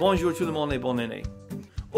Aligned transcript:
Bonjour 0.00 0.34
tout 0.34 0.44
le 0.44 0.52
monde 0.52 0.72
et 0.72 0.78
bonne 0.78 0.98
année. 0.98 1.22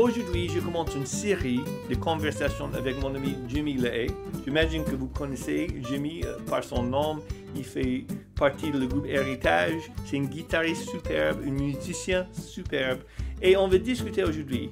Aujourd'hui, 0.06 0.48
je 0.48 0.60
commence 0.60 0.94
une 0.94 1.04
série 1.04 1.62
de 1.90 1.96
conversations 1.96 2.70
avec 2.74 2.96
mon 3.02 3.12
ami 3.16 3.36
Jimmy 3.48 3.74
Lehay. 3.74 4.06
J'imagine 4.44 4.84
que 4.84 4.94
vous 4.94 5.08
connaissez 5.08 5.66
Jimmy 5.82 6.22
euh, 6.24 6.38
par 6.48 6.62
son 6.62 6.84
nom. 6.84 7.18
Il 7.56 7.64
fait 7.64 8.04
partie 8.36 8.70
du 8.70 8.86
groupe 8.86 9.04
Héritage. 9.04 9.90
C'est 10.04 10.18
un 10.18 10.22
guitariste 10.22 10.90
superbe, 10.90 11.40
un 11.44 11.50
musicien 11.50 12.24
superbe. 12.32 13.00
Et 13.42 13.56
on 13.56 13.66
va 13.66 13.78
discuter 13.78 14.22
aujourd'hui 14.22 14.70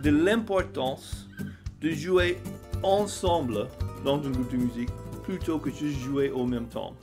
de 0.00 0.10
l'importance 0.10 1.28
de 1.80 1.90
jouer 1.90 2.38
ensemble 2.84 3.66
dans 4.04 4.24
un 4.24 4.30
groupe 4.30 4.52
de 4.52 4.58
musique 4.58 4.90
plutôt 5.24 5.58
que 5.58 5.70
juste 5.70 5.98
jouer 5.98 6.30
au 6.30 6.46
même 6.46 6.68
temps. 6.68 6.94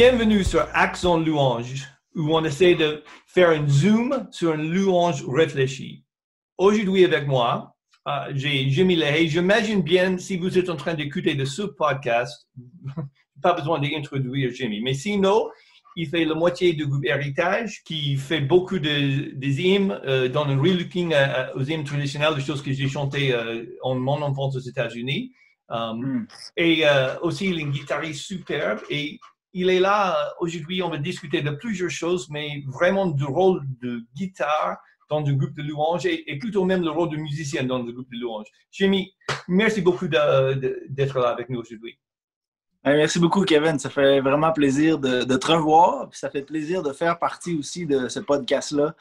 Bienvenue 0.00 0.44
sur 0.44 0.64
Accent 0.74 1.18
Louange, 1.18 1.88
où 2.14 2.32
on 2.32 2.44
essaie 2.44 2.76
de 2.76 3.02
faire 3.26 3.50
un 3.50 3.66
zoom 3.66 4.28
sur 4.30 4.54
une 4.54 4.72
louange 4.72 5.24
réfléchie. 5.26 6.04
Aujourd'hui 6.56 7.04
avec 7.04 7.26
moi, 7.26 7.74
euh, 8.06 8.30
j'ai 8.32 8.70
Jimmy 8.70 8.94
Lehay. 8.94 9.26
J'imagine 9.26 9.82
bien, 9.82 10.16
si 10.16 10.36
vous 10.36 10.56
êtes 10.56 10.70
en 10.70 10.76
train 10.76 10.94
d'écouter 10.94 11.34
de 11.34 11.44
ce 11.44 11.62
podcast, 11.62 12.48
pas 13.42 13.54
besoin 13.54 13.80
d'introduire 13.80 14.52
Jimmy. 14.54 14.80
Mais 14.82 14.94
sinon, 14.94 15.48
il 15.96 16.08
fait 16.08 16.24
la 16.24 16.36
moitié 16.36 16.74
du 16.74 16.86
groupe 16.86 17.04
Héritage, 17.04 17.82
qui 17.82 18.14
fait 18.14 18.40
beaucoup 18.40 18.78
de, 18.78 19.34
des 19.34 19.62
hymnes, 19.62 20.00
euh, 20.06 20.28
dans 20.28 20.44
un 20.44 20.56
relooking 20.56 21.12
euh, 21.12 21.52
aux 21.56 21.64
hymnes 21.64 21.82
traditionnels, 21.82 22.36
des 22.36 22.42
choses 22.42 22.62
que 22.62 22.72
j'ai 22.72 22.88
chantées 22.88 23.34
en 23.82 23.96
mon 23.96 24.22
enfance 24.22 24.54
aux 24.54 24.60
États-Unis. 24.60 25.32
Um, 25.70 26.28
Et 26.56 26.84
aussi, 27.20 27.48
il 27.48 27.58
est 27.58 27.64
un 27.64 27.70
guitariste 27.70 28.24
superbe. 28.24 28.78
Et 28.90 29.18
il 29.58 29.70
est 29.70 29.80
là 29.80 30.16
euh, 30.16 30.30
aujourd'hui. 30.40 30.82
On 30.82 30.90
va 30.90 30.98
discuter 30.98 31.42
de 31.42 31.50
plusieurs 31.50 31.90
choses, 31.90 32.28
mais 32.30 32.62
vraiment 32.66 33.06
du 33.06 33.24
rôle 33.24 33.62
de 33.82 34.04
guitare 34.14 34.78
dans 35.10 35.20
le 35.20 35.32
groupe 35.34 35.54
de 35.54 35.62
louange 35.62 36.06
et, 36.06 36.38
plutôt 36.38 36.64
même 36.64 36.82
le 36.82 36.90
rôle 36.90 37.10
de 37.10 37.16
musicien 37.16 37.64
dans 37.64 37.78
le 37.78 37.92
groupe 37.92 38.10
de 38.12 38.20
louange. 38.20 38.46
Jimmy, 38.70 39.12
merci 39.48 39.80
beaucoup 39.80 40.06
d'être 40.06 41.18
là 41.18 41.28
avec 41.30 41.48
nous 41.48 41.60
aujourd'hui. 41.60 41.98
Merci 42.84 43.18
beaucoup, 43.18 43.42
Kevin. 43.42 43.78
Ça 43.78 43.90
fait 43.90 44.20
vraiment 44.20 44.52
plaisir 44.52 44.98
de, 44.98 45.36
te 45.36 45.52
revoir. 45.52 46.08
Ça 46.12 46.30
fait 46.30 46.42
plaisir 46.42 46.82
de 46.82 46.92
faire 46.92 47.18
partie 47.18 47.54
aussi 47.58 47.86
de 47.86 48.08
ce 48.08 48.20
podcast-là. 48.20 48.94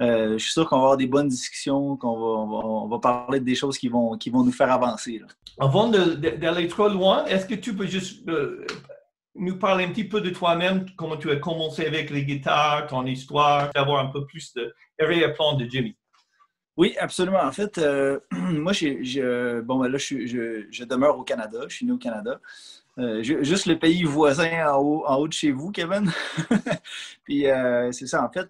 Euh, 0.00 0.32
je 0.32 0.38
suis 0.38 0.52
sûr 0.52 0.68
qu'on 0.68 0.76
va 0.76 0.82
avoir 0.82 0.96
des 0.96 1.06
bonnes 1.06 1.28
discussions, 1.28 1.96
qu'on 1.96 2.88
va, 2.88 2.98
parler 2.98 3.40
de 3.40 3.44
des 3.44 3.54
choses 3.54 3.78
qui 3.78 3.88
vont, 3.88 4.16
qui 4.16 4.30
vont 4.30 4.42
nous 4.42 4.52
faire 4.52 4.72
avancer. 4.72 5.20
Avant 5.60 5.88
d'aller 5.88 6.66
trop 6.66 6.88
loin, 6.88 7.24
est-ce 7.26 7.46
que 7.46 7.54
tu 7.54 7.74
peux 7.74 7.86
juste 7.86 8.26
euh, 8.28 8.66
nous 9.34 9.58
parler 9.58 9.84
un 9.84 9.88
petit 9.88 10.04
peu 10.04 10.20
de 10.20 10.30
toi-même, 10.30 10.86
comment 10.96 11.16
tu 11.16 11.30
as 11.30 11.36
commencé 11.36 11.86
avec 11.86 12.10
les 12.10 12.24
guitares, 12.24 12.86
ton 12.86 13.06
histoire, 13.06 13.70
d'avoir 13.72 14.04
un 14.04 14.10
peu 14.10 14.26
plus 14.26 14.52
de 14.54 14.74
plan 15.34 15.54
de 15.54 15.64
Jimmy. 15.64 15.96
Oui, 16.76 16.94
absolument. 16.98 17.42
En 17.42 17.52
fait, 17.52 17.78
euh, 17.78 18.18
moi, 18.32 18.72
je, 18.72 19.60
bon, 19.60 19.78
ben 19.78 19.88
là, 19.88 19.98
je, 19.98 20.84
demeure 20.84 21.18
au 21.18 21.22
Canada. 21.22 21.60
Je 21.68 21.76
suis 21.76 21.86
né 21.86 21.92
au 21.92 21.98
Canada. 21.98 22.40
Euh, 22.98 23.22
juste 23.22 23.66
le 23.66 23.78
pays 23.78 24.04
voisin 24.04 24.68
en 24.68 24.78
haut, 24.78 25.04
en 25.06 25.16
haut 25.16 25.28
de 25.28 25.32
chez 25.32 25.50
vous, 25.50 25.70
Kevin. 25.70 26.10
Puis 27.24 27.46
euh, 27.46 27.90
c'est 27.92 28.06
ça. 28.06 28.24
En 28.24 28.30
fait, 28.30 28.48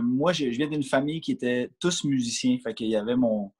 moi, 0.00 0.32
je, 0.32 0.46
viens 0.46 0.68
d'une 0.68 0.84
famille 0.84 1.20
qui 1.20 1.32
était 1.32 1.70
tous 1.80 2.04
musiciens. 2.04 2.56
Fait 2.62 2.74
qu'il 2.74 2.88
y 2.88 2.96
avait 2.96 3.16
mon, 3.16 3.52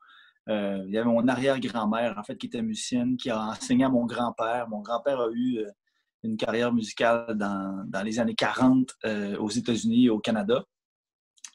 il 0.48 0.90
y 0.90 0.98
avait 0.98 1.08
mon 1.08 1.26
arrière-grand-mère, 1.26 2.16
en 2.16 2.22
fait, 2.22 2.36
qui 2.36 2.46
était 2.46 2.62
musicienne, 2.62 3.16
qui 3.16 3.30
a 3.30 3.40
enseigné 3.40 3.84
à 3.84 3.88
mon 3.88 4.06
grand-père. 4.06 4.68
Mon 4.68 4.80
grand-père 4.80 5.20
a 5.20 5.30
eu 5.32 5.64
une 6.26 6.36
carrière 6.36 6.72
musicale 6.72 7.34
dans, 7.36 8.02
les 8.04 8.18
années 8.18 8.34
40 8.34 8.94
euh, 9.04 9.36
aux 9.38 9.50
États-Unis 9.50 10.06
et 10.06 10.10
au 10.10 10.18
Canada. 10.18 10.64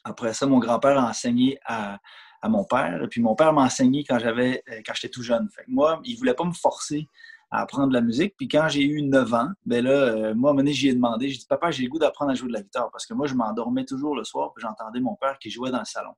Après 0.04 0.34
ça, 0.34 0.46
mon 0.46 0.58
grand-père 0.58 0.98
a 0.98 1.08
enseigné 1.08 1.58
à, 1.64 1.98
mon 2.44 2.64
père. 2.64 3.06
Puis 3.08 3.20
mon 3.20 3.36
père 3.36 3.52
m'a 3.52 3.62
enseigné 3.62 4.04
quand 4.04 4.18
j'avais 4.18 4.62
euh, 4.68 4.80
quand 4.84 4.94
j'étais 4.94 5.10
tout 5.10 5.22
jeune. 5.22 5.48
Moi, 5.68 6.00
il 6.04 6.16
voulait 6.16 6.34
pas 6.34 6.44
me 6.44 6.52
forcer 6.52 7.06
à 7.52 7.60
apprendre 7.60 7.92
la 7.92 8.00
musique. 8.00 8.34
Puis 8.36 8.48
quand 8.48 8.68
j'ai 8.68 8.82
eu 8.82 9.02
9 9.02 9.34
ans, 9.34 9.48
ben 9.64 9.84
là, 9.84 9.90
euh, 9.90 10.14
moi, 10.14 10.22
à 10.22 10.30
un 10.30 10.34
moment 10.34 10.54
donné, 10.54 10.72
j'y 10.72 10.88
ai 10.88 10.94
demandé, 10.94 11.28
j'ai 11.28 11.38
dit, 11.38 11.46
papa, 11.46 11.70
j'ai 11.70 11.84
le 11.84 11.88
goût 11.88 11.98
d'apprendre 11.98 12.32
à 12.32 12.34
jouer 12.34 12.48
de 12.48 12.54
la 12.54 12.62
guitare. 12.62 12.90
Parce 12.90 13.06
que 13.06 13.14
moi, 13.14 13.26
je 13.26 13.34
m'endormais 13.34 13.84
toujours 13.84 14.16
le 14.16 14.24
soir, 14.24 14.52
puis 14.54 14.62
j'entendais 14.62 15.00
mon 15.00 15.14
père 15.14 15.38
qui 15.38 15.50
jouait 15.50 15.70
dans 15.70 15.78
le 15.78 15.84
salon. 15.84 16.14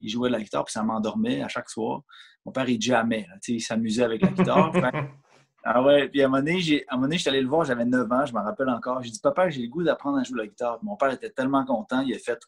Il 0.00 0.10
jouait 0.10 0.28
de 0.28 0.34
la 0.34 0.42
guitare, 0.42 0.64
puis 0.64 0.72
ça 0.72 0.82
m'endormait 0.82 1.42
à 1.42 1.48
chaque 1.48 1.70
soir. 1.70 2.02
Mon 2.44 2.52
père, 2.52 2.68
il 2.68 2.82
jamais. 2.82 3.26
il 3.46 3.60
s'amusait 3.60 4.02
avec 4.02 4.20
la 4.20 4.28
guitare. 4.28 4.72
Ah 5.64 5.82
ouais, 5.82 6.08
puis 6.08 6.22
à 6.22 6.26
un 6.26 6.28
moment 6.28 6.42
donné, 6.42 6.60
j'ai, 6.60 6.84
à 6.88 6.94
un 6.94 6.96
moment 6.96 7.08
donné, 7.08 7.20
allé 7.26 7.40
le 7.40 7.48
voir, 7.48 7.64
j'avais 7.64 7.84
9 7.84 8.10
ans, 8.10 8.26
je 8.26 8.32
me 8.32 8.40
rappelle 8.40 8.68
encore. 8.68 9.02
J'ai 9.02 9.10
dit, 9.10 9.20
papa, 9.20 9.48
j'ai 9.48 9.62
le 9.62 9.68
goût 9.68 9.82
d'apprendre 9.82 10.18
à 10.18 10.24
jouer 10.24 10.38
la 10.38 10.46
guitare. 10.46 10.78
Mon 10.82 10.96
père 10.96 11.12
était 11.12 11.30
tellement 11.30 11.64
content, 11.64 12.00
il 12.00 12.14
a 12.14 12.18
fait 12.18 12.38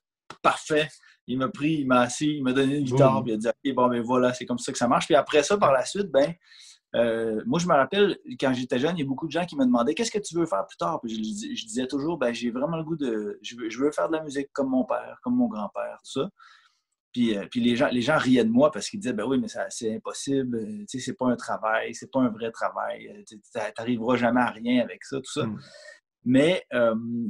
parfait. 0.42 0.88
Il 1.26 1.38
m'a 1.38 1.48
pris, 1.48 1.74
il 1.80 1.86
m'a 1.86 2.00
assis, 2.00 2.36
il 2.36 2.42
m'a 2.42 2.52
donné 2.52 2.78
une 2.78 2.84
guitare, 2.84 3.22
puis 3.22 3.32
il 3.32 3.34
a 3.36 3.38
dit, 3.38 3.48
OK, 3.48 3.74
bon, 3.74 3.88
ben 3.88 4.02
voilà, 4.02 4.34
c'est 4.34 4.44
comme 4.44 4.58
ça 4.58 4.72
que 4.72 4.78
ça 4.78 4.88
marche. 4.88 5.06
Puis 5.06 5.14
après 5.14 5.42
ça, 5.42 5.56
par 5.56 5.72
la 5.72 5.84
suite, 5.84 6.10
ben, 6.10 6.34
euh, 6.96 7.42
moi, 7.46 7.58
je 7.58 7.66
me 7.66 7.74
rappelle, 7.74 8.18
quand 8.38 8.52
j'étais 8.52 8.78
jeune, 8.78 8.96
il 8.96 9.00
y 9.00 9.04
a 9.04 9.06
beaucoup 9.06 9.26
de 9.26 9.32
gens 9.32 9.44
qui 9.46 9.56
me 9.56 9.64
demandaient 9.64 9.94
qu'est-ce 9.94 10.10
que 10.10 10.18
tu 10.18 10.36
veux 10.36 10.46
faire 10.46 10.66
plus 10.66 10.76
tard? 10.76 11.00
Puis 11.02 11.14
je, 11.14 11.66
disais 11.66 11.86
toujours, 11.86 12.18
ben, 12.18 12.32
j'ai 12.32 12.50
vraiment 12.50 12.76
le 12.76 12.84
goût 12.84 12.96
de. 12.96 13.38
Je 13.42 13.56
veux, 13.56 13.70
je 13.70 13.78
veux, 13.78 13.90
faire 13.90 14.08
de 14.08 14.16
la 14.16 14.22
musique 14.22 14.48
comme 14.52 14.68
mon 14.68 14.84
père, 14.84 15.18
comme 15.22 15.34
mon 15.34 15.48
grand-père, 15.48 15.98
tout 16.04 16.20
ça. 16.20 16.28
Puis, 17.14 17.38
euh, 17.38 17.46
puis 17.48 17.60
les, 17.60 17.76
gens, 17.76 17.88
les 17.92 18.02
gens 18.02 18.18
riaient 18.18 18.44
de 18.44 18.50
moi 18.50 18.72
parce 18.72 18.90
qu'ils 18.90 18.98
disaient 18.98 19.12
ben 19.12 19.24
oui, 19.24 19.38
mais 19.38 19.46
c'est 19.70 19.94
impossible, 19.94 20.58
euh, 20.58 20.78
tu 20.80 20.84
sais, 20.88 20.98
c'est 20.98 21.16
pas 21.16 21.26
un 21.26 21.36
travail, 21.36 21.94
c'est 21.94 22.10
pas 22.10 22.20
un 22.20 22.28
vrai 22.28 22.50
travail, 22.50 23.06
euh, 23.06 23.22
tu 23.24 23.38
n'arriveras 23.78 24.16
jamais 24.16 24.40
à 24.40 24.50
rien 24.50 24.82
avec 24.82 25.04
ça, 25.04 25.18
tout 25.18 25.32
ça. 25.32 25.46
Hmm. 25.46 25.58
Mais 26.24 26.64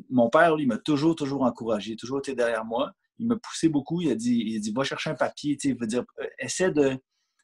mon 0.09 0.31
père, 0.31 0.57
lui, 0.57 0.67
m'a 0.67 0.79
toujours, 0.79 1.17
toujours 1.17 1.43
encouragé, 1.43 1.97
toujours 1.97 2.19
été 2.21 2.35
derrière 2.35 2.65
moi. 2.65 2.93
Il 3.19 3.27
m'a 3.27 3.37
poussé 3.37 3.69
beaucoup. 3.69 4.01
Il 4.01 4.11
a 4.11 4.15
dit, 4.15 4.41
il 4.47 4.57
a 4.57 4.61
dit 4.61 4.73
va 4.73 4.85
chercher 4.85 5.11
un 5.11 5.17
papier, 5.17 5.57
tu 5.57 5.69
sais, 5.69 5.75
veut 5.75 5.89
dire, 5.89 6.05
essaie 6.39 6.71
de, 6.71 6.97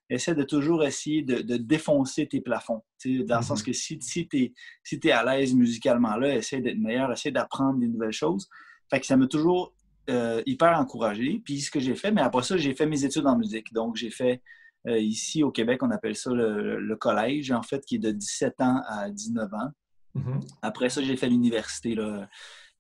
essaie 0.09 0.37
de 0.37 0.45
toujours 0.45 0.85
essayer 0.85 1.23
de, 1.23 1.57
défoncer 1.57 2.29
tes 2.29 2.41
plafonds. 2.41 2.83
Tu 3.01 3.19
sais, 3.19 3.25
dans 3.25 3.39
le 3.39 3.43
sens 3.43 3.63
hmm. 3.63 3.67
que 3.67 3.73
si, 3.73 3.99
si 4.01 4.29
tu 4.29 4.39
es, 4.39 4.53
si 4.85 5.01
es 5.03 5.11
à 5.11 5.25
l'aise 5.25 5.53
musicalement 5.53 6.17
là, 6.17 6.37
essaie 6.37 6.61
d'être 6.61 6.79
meilleur, 6.79 7.11
essaie 7.13 7.33
d'apprendre 7.33 7.81
des 7.81 7.89
nouvelles 7.89 8.13
choses. 8.13 8.49
Fait 8.89 9.01
que 9.01 9.07
ça 9.07 9.17
m'a 9.17 9.27
toujours 9.27 9.75
euh, 10.09 10.43
hyper 10.47 10.79
encouragé. 10.79 11.41
Puis 11.45 11.61
ce 11.61 11.71
que 11.71 11.81
j'ai 11.81 11.95
fait, 11.95 12.11
mais 12.11 12.23
après 12.23 12.43
ça, 12.43 12.57
j'ai 12.57 12.75
fait 12.75 12.87
mes 12.87 13.05
études 13.05 13.27
en 13.27 13.37
musique. 13.37 13.73
Donc, 13.73 13.97
j'ai 13.97 14.11
fait 14.11 14.43
euh, 14.87 14.99
ici 14.99 15.43
au 15.43 15.51
Québec, 15.51 15.83
on 15.83 15.91
appelle 15.91 16.17
ça 16.17 16.31
le, 16.33 16.97
collège, 16.97 17.51
en 17.53 17.63
fait, 17.63 17.85
qui 17.85 17.97
est 17.97 18.01
de 18.01 18.11
17 18.11 18.61
ans 18.61 18.83
à 18.87 19.11
19 19.11 19.53
ans. 19.53 19.71
Mm-hmm. 20.17 20.41
Après 20.63 20.89
ça, 20.89 21.03
j'ai 21.03 21.17
fait 21.17 21.29
l'université, 21.29 21.97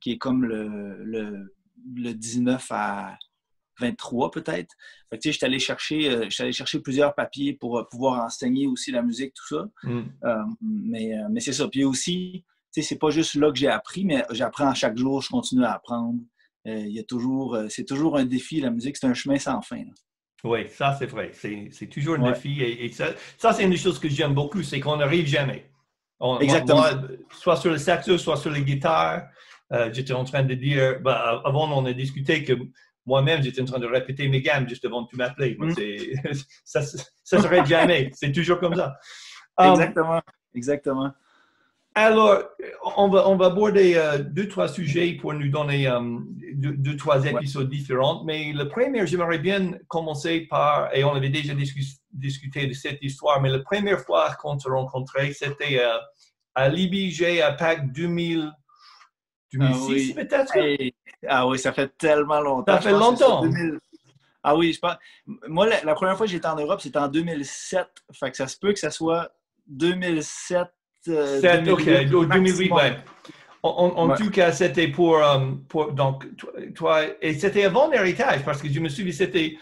qui 0.00 0.12
est 0.12 0.18
comme 0.18 0.44
le, 0.44 1.04
le, 1.04 2.14
19 2.14 2.66
à 2.70 3.18
23 3.78 4.30
peut-être. 4.30 4.74
Fait 5.10 5.16
que, 5.16 5.22
tu 5.22 5.28
sais, 5.28 5.32
j'étais 5.32 5.46
allé 5.46 5.58
chercher, 5.58 6.10
euh, 6.10 6.28
allé 6.38 6.52
chercher 6.52 6.80
plusieurs 6.80 7.14
papiers 7.14 7.52
pour 7.52 7.86
pouvoir 7.88 8.24
enseigner 8.24 8.66
aussi 8.66 8.90
la 8.92 9.02
musique, 9.02 9.34
tout 9.34 9.56
ça. 9.56 9.68
Mm. 9.84 10.56
mais 10.62 11.12
mais 11.30 11.40
c'est 11.40 11.52
ça. 11.52 11.68
Puis 11.68 11.84
aussi, 11.84 12.44
tu 12.72 12.82
sais, 12.82 12.88
c'est 12.88 12.98
pas 12.98 13.10
juste 13.10 13.34
là 13.34 13.50
que 13.50 13.58
j'ai 13.58 13.68
appris, 13.68 14.04
mais 14.04 14.24
j'apprends 14.30 14.72
chaque 14.74 14.96
jour, 14.96 15.20
je 15.22 15.28
continue 15.28 15.64
à 15.64 15.74
apprendre. 15.74 16.18
Euh, 16.66 16.78
il 16.86 16.92
y 16.92 16.98
a 16.98 17.04
toujours, 17.04 17.54
euh, 17.54 17.66
c'est 17.68 17.84
toujours 17.84 18.16
un 18.18 18.24
défi, 18.24 18.60
la 18.60 18.70
musique, 18.70 18.96
c'est 18.96 19.06
un 19.06 19.14
chemin 19.14 19.38
sans 19.38 19.62
fin. 19.62 19.82
Oui, 20.44 20.68
ça 20.68 20.94
c'est 20.98 21.06
vrai. 21.06 21.32
C'est 21.32 21.86
toujours 21.86 22.16
un 22.16 22.32
défi. 22.32 22.62
Et, 22.62 22.88
ça, 22.90 23.08
ça 23.38 23.52
c'est 23.52 23.64
une 23.64 23.70
des 23.70 23.76
choses 23.76 23.98
que 23.98 24.08
j'aime 24.08 24.34
beaucoup, 24.34 24.62
c'est 24.62 24.80
qu'on 24.80 24.96
n'arrive 24.96 25.26
jamais. 25.26 25.70
Exactement. 26.40 26.84
soit 27.30 27.56
sur 27.56 27.70
le 27.70 27.78
saxo, 27.78 28.18
soit 28.18 28.36
sur 28.36 28.50
les 28.50 28.62
guitares. 28.62 29.22
Euh, 29.72 29.90
j'étais 29.92 30.12
en 30.12 30.24
train 30.24 30.42
de 30.42 30.54
dire, 30.54 31.00
bah, 31.00 31.42
avant 31.44 31.70
on 31.72 31.86
a 31.86 31.92
discuté 31.92 32.44
que 32.44 32.54
moi-même 33.06 33.42
j'étais 33.42 33.62
en 33.62 33.66
train 33.66 33.78
de 33.78 33.86
répéter 33.86 34.28
mes 34.28 34.42
gammes 34.42 34.68
juste 34.68 34.84
avant 34.84 35.04
que 35.04 35.10
tu 35.10 35.16
m'appelles. 35.16 35.56
Mm. 35.58 35.74
Ça, 36.64 36.82
ça 36.82 37.40
serait 37.40 37.64
jamais. 37.64 38.10
c'est 38.12 38.32
toujours 38.32 38.58
comme 38.58 38.74
ça. 38.74 38.96
Exactement. 39.60 40.20
Exactement. 40.54 41.12
Alors, 41.94 42.44
on 42.96 43.08
va, 43.08 43.28
on 43.28 43.36
va 43.36 43.46
aborder 43.46 43.94
euh, 43.96 44.18
deux, 44.18 44.46
trois 44.46 44.68
sujets 44.68 45.14
pour 45.20 45.34
nous 45.34 45.48
donner 45.48 45.88
euh, 45.88 46.00
deux, 46.54 46.96
trois 46.96 47.24
épisodes 47.26 47.68
différents. 47.68 48.22
Mais 48.24 48.52
le 48.52 48.68
premier, 48.68 49.06
j'aimerais 49.06 49.38
bien 49.38 49.72
commencer 49.88 50.42
par, 50.42 50.94
et 50.94 51.02
on 51.02 51.14
avait 51.14 51.30
déjà 51.30 51.52
discuté 52.12 52.66
de 52.66 52.72
cette 52.74 53.02
histoire, 53.02 53.40
mais 53.40 53.48
la 53.48 53.58
première 53.58 54.00
fois 54.00 54.32
qu'on 54.40 54.58
se 54.58 54.68
rencontrait, 54.68 55.32
c'était 55.32 55.80
euh, 55.80 55.98
à 56.54 56.68
l'IBG 56.68 57.40
à 57.42 57.52
Pâques 57.52 57.92
2000, 57.92 58.52
2006 59.52 60.14
peut-être? 60.14 60.52
ah 61.26 61.46
oui, 61.48 61.58
ça 61.58 61.72
fait 61.72 61.96
tellement 61.98 62.40
longtemps. 62.40 62.72
Ça 62.72 62.80
fait 62.80 62.92
longtemps. 62.92 63.42
Ah 64.42 64.56
oui, 64.56 64.72
je 64.72 64.78
pense. 64.78 64.96
Moi, 65.48 65.68
la, 65.68 65.94
première 65.94 66.16
fois 66.16 66.26
que 66.26 66.32
j'étais 66.32 66.46
en 66.46 66.56
Europe, 66.56 66.80
c'était 66.80 66.98
en 66.98 67.08
2007. 67.08 67.86
Fait 68.12 68.30
que 68.30 68.36
ça 68.36 68.46
se 68.46 68.56
peut 68.56 68.72
que 68.72 68.78
ça 68.78 68.90
soit 68.90 69.30
2007. 69.66 70.66
7, 71.02 71.68
ok, 71.68 71.84
2008, 71.84 72.72
ouais. 72.72 72.96
En, 73.62 74.14
tout 74.14 74.30
cas, 74.30 74.52
c'était 74.52 74.88
pour, 74.88 75.20
pour, 75.68 75.92
Donc, 75.92 76.24
toi, 76.74 77.02
et 77.20 77.34
c'était 77.34 77.64
avant 77.64 77.90
l'héritage, 77.90 78.42
parce 78.44 78.62
que 78.62 78.68
je 78.68 78.80
me 78.80 78.88
souviens, 78.88 79.12
c'était. 79.12 79.56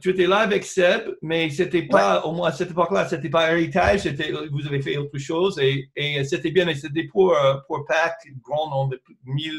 tu 0.00 0.10
étais 0.10 0.26
là 0.26 0.38
avec 0.38 0.64
Seb, 0.64 1.16
mais 1.22 1.48
c'était 1.50 1.84
pas, 1.84 2.24
au 2.24 2.32
moins 2.32 2.48
à 2.48 2.52
cette 2.52 2.72
époque-là, 2.72 3.08
c'était 3.08 3.30
pas 3.30 3.52
héritage, 3.52 4.00
c'était, 4.00 4.32
vous 4.50 4.66
avez 4.66 4.82
fait 4.82 4.96
autre 4.96 5.18
chose 5.18 5.58
et, 5.60 5.88
et 5.94 6.24
c'était 6.24 6.50
bien, 6.50 6.64
mais 6.64 6.74
c'était 6.74 7.04
pour, 7.04 7.36
pour 7.68 7.84
PAC, 7.86 8.26
grand 8.42 8.70
nombre 8.70 8.90
de 8.90 9.02
1000 9.24 9.52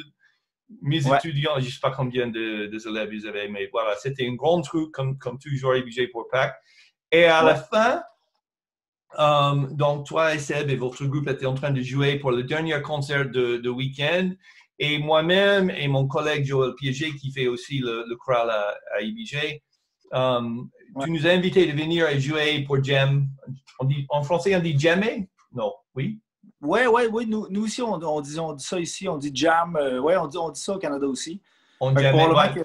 mes 0.81 1.07
étudiants, 1.07 1.59
je 1.59 1.65
ne 1.65 1.69
sais 1.69 1.79
pas 1.81 1.91
combien 1.91 2.27
de, 2.27 2.69
élèves 2.89 3.13
ils 3.13 3.27
avaient, 3.27 3.47
mais 3.47 3.67
voilà, 3.71 3.95
c'était 3.97 4.27
un 4.27 4.33
grand 4.33 4.61
truc 4.61 4.91
comme, 4.91 5.17
comme 5.17 5.37
toujours 5.37 5.73
budget 5.73 6.07
pour 6.07 6.27
Pâques. 6.29 6.55
Et 7.11 7.25
à 7.25 7.43
la 7.43 7.55
fin, 7.55 8.01
euh, 9.19 9.67
donc 9.71 10.05
toi 10.05 10.33
et 10.33 10.39
Seb 10.39 10.69
et 10.69 10.75
votre 10.75 11.05
groupe 11.05 11.27
étaient 11.27 11.45
en 11.45 11.53
train 11.53 11.71
de 11.71 11.81
jouer 11.81 12.17
pour 12.17 12.31
le 12.31 12.43
dernier 12.43 12.81
concert 12.81 13.29
de, 13.29 13.69
week-end. 13.69 14.31
Et 14.79 14.97
moi-même 14.97 15.69
et 15.69 15.87
mon 15.87 16.07
collègue 16.07 16.45
Joël 16.45 16.73
Piaget, 16.75 17.11
qui 17.11 17.31
fait 17.31 17.47
aussi 17.47 17.79
le, 17.79 18.05
le 18.07 18.15
choral 18.15 18.49
à, 18.49 18.73
à 18.97 19.01
IBG, 19.01 19.61
euh, 20.13 20.41
tu 21.03 21.11
nous 21.11 21.25
as 21.27 21.31
invités 21.31 21.65
de 21.65 21.71
venir 21.71 22.07
et 22.07 22.19
jouer 22.19 22.63
pour 22.65 22.83
Jam. 22.83 23.27
en 24.09 24.23
français, 24.23 24.55
on 24.55 24.59
dit 24.59 24.77
jammer? 24.77 25.29
Non, 25.53 25.73
oui? 25.95 26.19
Oui, 26.63 26.79
oui, 26.91 27.03
oui. 27.11 27.25
Nous, 27.27 27.47
nous 27.49 27.65
aussi, 27.65 27.81
on, 27.81 27.93
on, 27.93 28.21
dit, 28.21 28.39
on, 28.39 28.53
dit, 28.53 28.63
ça 28.63 28.79
ici. 28.79 29.07
On 29.09 29.17
dit 29.17 29.31
jam. 29.33 29.75
Euh, 29.75 29.99
oui, 29.99 30.13
on 30.15 30.27
dit, 30.27 30.37
on 30.37 30.49
dit 30.49 30.61
ça 30.61 30.73
au 30.73 30.79
Canada 30.79 31.05
aussi. 31.05 31.41
On 31.79 31.91
dit 31.91 32.01
ouais. 32.01 32.63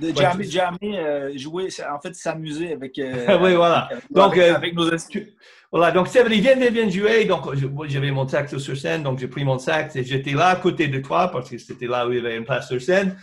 De 0.00 0.14
jammer, 0.14 0.44
jammer 0.44 0.98
euh, 0.98 1.36
jouer, 1.36 1.68
en 1.90 2.00
fait, 2.00 2.14
s'amuser 2.14 2.72
avec, 2.72 2.98
euh, 2.98 3.38
oui, 3.42 3.54
voilà. 3.54 3.88
donc, 4.10 4.36
avec 4.38 4.74
nos 4.74 4.92
instituts. 4.92 5.32
Voilà, 5.70 5.90
donc 5.90 6.08
c'est 6.08 6.22
vrai, 6.22 6.36
viens, 6.38 6.54
viens 6.54 6.88
jouer. 6.88 7.24
Donc, 7.24 7.48
j'avais 7.88 8.10
mon 8.10 8.28
sac 8.28 8.48
sur 8.48 8.76
scène, 8.76 9.02
donc 9.02 9.18
j'ai 9.18 9.28
pris 9.28 9.44
mon 9.44 9.58
sac 9.58 9.94
et 9.96 10.04
j'étais 10.04 10.32
là 10.32 10.48
à 10.48 10.56
côté 10.56 10.88
de 10.88 10.98
toi 10.98 11.28
parce 11.28 11.48
que 11.48 11.58
c'était 11.58 11.86
là 11.86 12.06
où 12.06 12.12
il 12.12 12.16
y 12.16 12.18
avait 12.18 12.36
une 12.36 12.44
place 12.44 12.68
sur 12.68 12.80
scène. 12.80 13.16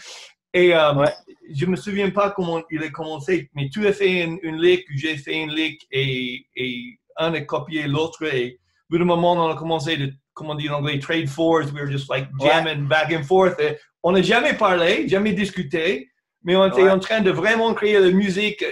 Et 0.52 0.74
ouais. 0.74 1.14
je 1.54 1.66
ne 1.66 1.72
me 1.72 1.76
souviens 1.76 2.10
pas 2.10 2.32
comment 2.32 2.62
il 2.72 2.82
a 2.82 2.90
commencé, 2.90 3.52
mais 3.54 3.70
tu 3.70 3.86
as 3.88 3.94
fait 3.94 4.24
une, 4.24 4.40
une 4.42 4.60
lick, 4.60 4.84
j'ai 4.96 5.16
fait 5.16 5.36
une 5.36 5.52
lick 5.52 5.86
et, 5.92 6.44
et 6.56 7.00
un 7.18 7.34
a 7.36 7.42
copié 7.42 7.88
l'autre 7.88 8.24
et 8.24 8.60
bout 8.90 8.98
d'un 8.98 9.06
moment, 9.06 9.34
on 9.34 9.52
a 9.52 9.56
commencé 9.56 9.98
de, 9.98 10.12
comment 10.34 10.56
dire 10.56 10.74
en 10.74 10.80
anglais, 10.80 11.00
trade 11.00 11.30
fours. 11.30 11.72
We 11.74 11.82
were 11.82 11.92
just 11.92 12.10
like 12.10 12.28
jamming 12.40 12.88
back 12.88 13.12
and 13.12 13.24
forth. 13.24 13.60
on 14.04 14.14
n'a 14.14 14.22
jamais 14.22 14.54
parlé, 14.54 15.08
jamais 15.08 15.34
discuté, 15.34 16.09
mais 16.44 16.56
on 16.56 16.66
était 16.68 16.90
en 16.90 17.00
train 17.00 17.22
de 17.22 17.32
vraiment 17.32 17.74
créer 17.74 18.00
la 18.00 18.12
musique. 18.12 18.64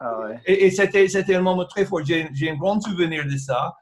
Ah 0.00 0.28
et, 0.46 0.70
c'était, 0.70 1.08
c'était 1.08 1.34
un 1.34 1.42
moment 1.42 1.66
très 1.66 1.84
fort. 1.84 2.00
J'ai, 2.04 2.50
un 2.50 2.56
grand 2.56 2.80
souvenir 2.80 3.26
de 3.26 3.36
ça. 3.36 3.74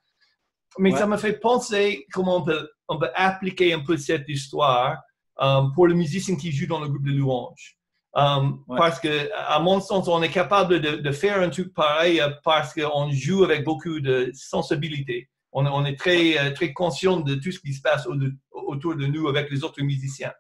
Mais 0.79 0.93
ça 0.93 1.07
m'a 1.07 1.19
fait 1.19 1.35
penser 1.35 2.07
comment 2.13 2.37
on 2.37 2.45
peut, 2.45 2.69
on 2.89 2.99
peut 2.99 3.11
appliquer 3.15 3.73
un 3.73 3.81
peu 3.81 3.97
cette 3.97 4.29
histoire 4.29 4.99
um, 5.39 5.73
pour 5.75 5.87
le 5.87 5.95
musicien 5.95 6.37
qui 6.37 6.53
joue 6.53 6.67
dans 6.67 6.81
le 6.81 6.89
groupe 6.89 7.05
de 7.05 7.13
louanges. 7.13 7.77
Um, 8.15 8.65
parce 8.69 8.99
que, 8.99 9.31
à 9.35 9.59
mon 9.61 9.81
sens, 9.81 10.09
on 10.09 10.23
est 10.23 10.31
capable 10.31 10.81
de, 10.81 10.97
de 10.97 11.13
faire 11.13 11.41
un 11.41 11.51
truc 11.51 11.75
pareil 11.75 12.21
euh, 12.21 12.31
parce 12.43 12.75
qu'on 12.75 13.11
joue 13.13 13.45
avec 13.45 13.65
beaucoup 13.65 14.01
de 14.01 14.31
sensibilité 14.35 15.29
on, 15.53 15.85
est 15.85 15.99
très, 15.99 16.39
euh, 16.39 16.53
très 16.53 16.73
conscient 16.73 17.21
de 17.21 17.35
tout 17.35 17.53
ce 17.53 17.61
qui 17.61 17.73
se 17.73 17.81
passe 17.81 18.07
autour 18.51 18.97
de 18.97 19.07
nous 19.07 19.29
avec 19.29 19.51
les 19.51 19.65
autres 19.65 19.83
musiciens. 19.83 20.33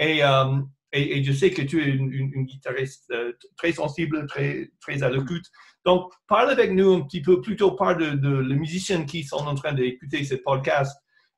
Euh, 0.00 0.60
et, 0.92 1.18
et, 1.18 1.24
je 1.24 1.32
sais 1.32 1.50
que 1.50 1.62
tu 1.62 1.82
es 1.82 1.90
une, 1.90 2.44
guitariste 2.44 3.10
euh, 3.10 3.32
très 3.56 3.72
sensible, 3.72 4.26
très, 4.26 4.70
très 4.80 5.02
à 5.02 5.10
l'écoute. 5.10 5.44
Donc, 5.84 6.12
parle 6.28 6.50
avec 6.50 6.72
nous 6.72 6.94
un 6.94 7.02
petit 7.02 7.22
peu, 7.22 7.40
plutôt 7.40 7.72
par 7.72 7.96
de, 7.96 8.10
de 8.10 8.38
les 8.38 8.54
musiciens 8.54 9.04
qui 9.04 9.24
sont 9.24 9.36
en 9.36 9.54
train 9.54 9.72
d'écouter 9.72 10.24
ce 10.24 10.36
podcast, 10.36 10.96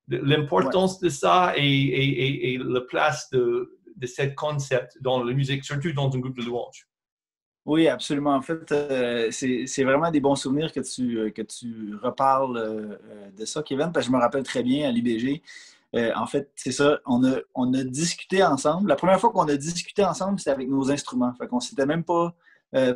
l'importance 0.08 1.00
de 1.00 1.08
ça 1.08 1.52
et, 1.56 1.62
et, 1.62 2.54
et, 2.54 2.58
la 2.58 2.80
place 2.82 3.28
de, 3.30 3.78
de 3.96 4.06
ce 4.06 4.22
concept 4.34 4.96
dans 5.00 5.22
la 5.22 5.34
musique, 5.34 5.64
surtout 5.64 5.92
dans 5.92 6.14
un 6.14 6.18
groupe 6.18 6.38
de 6.38 6.44
louanges. 6.44 6.88
Oui, 7.68 7.86
absolument. 7.86 8.34
En 8.34 8.40
fait, 8.40 8.72
euh, 8.72 9.28
c'est 9.30 9.84
vraiment 9.84 10.10
des 10.10 10.20
bons 10.20 10.36
souvenirs 10.36 10.72
que 10.72 10.80
tu, 10.80 11.18
euh, 11.18 11.30
que 11.30 11.42
tu 11.42 11.94
reparles 12.02 12.56
euh, 12.56 13.30
de 13.36 13.44
ça, 13.44 13.62
Kevin, 13.62 13.92
parce 13.92 14.06
que 14.06 14.12
je 14.12 14.16
me 14.16 14.20
rappelle 14.22 14.42
très 14.42 14.62
bien 14.62 14.88
à 14.88 14.90
l'IBG. 14.90 15.42
En 15.94 16.26
fait, 16.26 16.50
c'est 16.54 16.72
ça, 16.72 16.98
on 17.06 17.24
a, 17.24 17.38
on 17.54 17.72
a 17.74 17.82
discuté 17.82 18.42
ensemble. 18.44 18.88
La 18.88 18.96
première 18.96 19.18
fois 19.18 19.30
qu'on 19.30 19.48
a 19.48 19.56
discuté 19.56 20.04
ensemble, 20.04 20.38
c'était 20.38 20.50
avec 20.50 20.68
nos 20.68 20.90
instruments. 20.90 21.32
Fait 21.34 21.46
qu'on 21.46 21.60
s'était 21.60 21.86
même 21.86 22.04
pas 22.04 22.34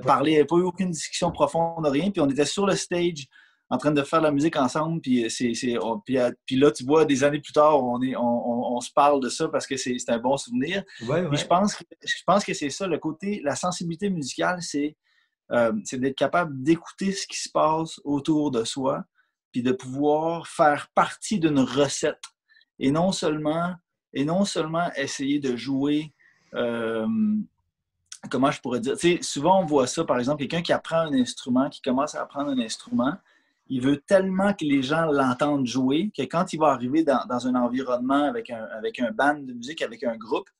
parlé, 0.02 0.32
il 0.32 0.34
n'y 0.34 0.38
avait 0.38 0.46
pas 0.46 0.56
eu 0.56 0.62
aucune 0.62 0.90
discussion 0.90 1.30
profonde, 1.30 1.86
rien. 1.86 2.10
Puis 2.10 2.20
on 2.20 2.28
était 2.28 2.44
sur 2.44 2.66
le 2.66 2.76
stage 2.76 3.26
en 3.72 3.78
train 3.78 3.90
de 3.90 4.02
faire 4.02 4.20
la 4.20 4.30
musique 4.30 4.56
ensemble. 4.56 5.00
Puis, 5.00 5.30
c'est, 5.30 5.54
euh, 5.76 6.30
puis, 6.44 6.56
là, 6.56 6.70
tu 6.70 6.84
vois, 6.84 7.06
des 7.06 7.24
années 7.24 7.40
plus 7.40 7.54
tard, 7.54 7.82
on, 7.82 8.02
est, 8.02 8.14
on, 8.14 8.78
se 8.80 8.90
parle 8.92 9.18
de 9.20 9.30
ça 9.30 9.48
parce 9.48 9.66
que 9.66 9.78
c'est, 9.78 9.96
un 10.08 10.18
bon 10.18 10.36
souvenir. 10.36 10.84
je 11.00 11.46
pense 11.46 11.76
que, 11.76 11.84
je 12.04 12.22
pense 12.26 12.44
que 12.44 12.52
c'est 12.52 12.68
ça, 12.68 12.86
le 12.86 12.98
côté, 12.98 13.40
la 13.42 13.56
sensibilité 13.56 14.10
musicale, 14.10 14.60
c'est, 14.60 14.94
euh, 15.52 15.72
c'est 15.84 15.98
d'être 15.98 16.18
capable 16.18 16.62
d'écouter 16.62 17.12
ce 17.12 17.26
qui 17.26 17.38
se 17.38 17.48
passe 17.48 17.98
autour 18.04 18.50
de 18.50 18.62
soi, 18.64 19.04
puis 19.52 19.62
de 19.62 19.72
pouvoir 19.72 20.48
faire 20.48 20.88
partie 20.94 21.38
d'une 21.38 21.60
recette. 21.60 22.20
Et 22.82 22.90
non 22.90 23.12
seulement, 23.12 23.74
et 24.12 24.24
non 24.24 24.44
seulement 24.44 24.90
essayer 24.96 25.38
de 25.38 25.54
jouer. 25.56 26.12
Euh, 26.54 27.06
comment 28.28 28.50
je 28.50 28.60
pourrais 28.60 28.80
dire? 28.80 28.96
Tu 28.98 29.16
sais, 29.16 29.22
souvent, 29.22 29.62
on 29.62 29.64
voit 29.64 29.86
ça, 29.86 30.04
par 30.04 30.18
exemple, 30.18 30.40
quelqu'un 30.40 30.62
qui 30.62 30.72
apprend 30.72 30.98
un 30.98 31.12
instrument, 31.12 31.70
qui 31.70 31.80
commence 31.80 32.16
à 32.16 32.22
apprendre 32.22 32.50
un 32.50 32.58
instrument, 32.58 33.16
il 33.68 33.80
veut 33.80 33.98
tellement 33.98 34.52
que 34.52 34.64
les 34.64 34.82
gens 34.82 35.06
l'entendent 35.06 35.64
jouer 35.64 36.10
que 36.16 36.22
quand 36.22 36.52
il 36.52 36.58
va 36.58 36.72
arriver 36.72 37.04
dans, 37.04 37.46
un 37.46 37.54
environnement 37.54 38.24
avec 38.24 38.50
un, 38.50 38.64
avec 38.76 38.98
un 38.98 39.12
band 39.12 39.38
de 39.38 39.52
musique, 39.52 39.80
avec 39.80 40.02
un 40.02 40.16
groupe, 40.16 40.50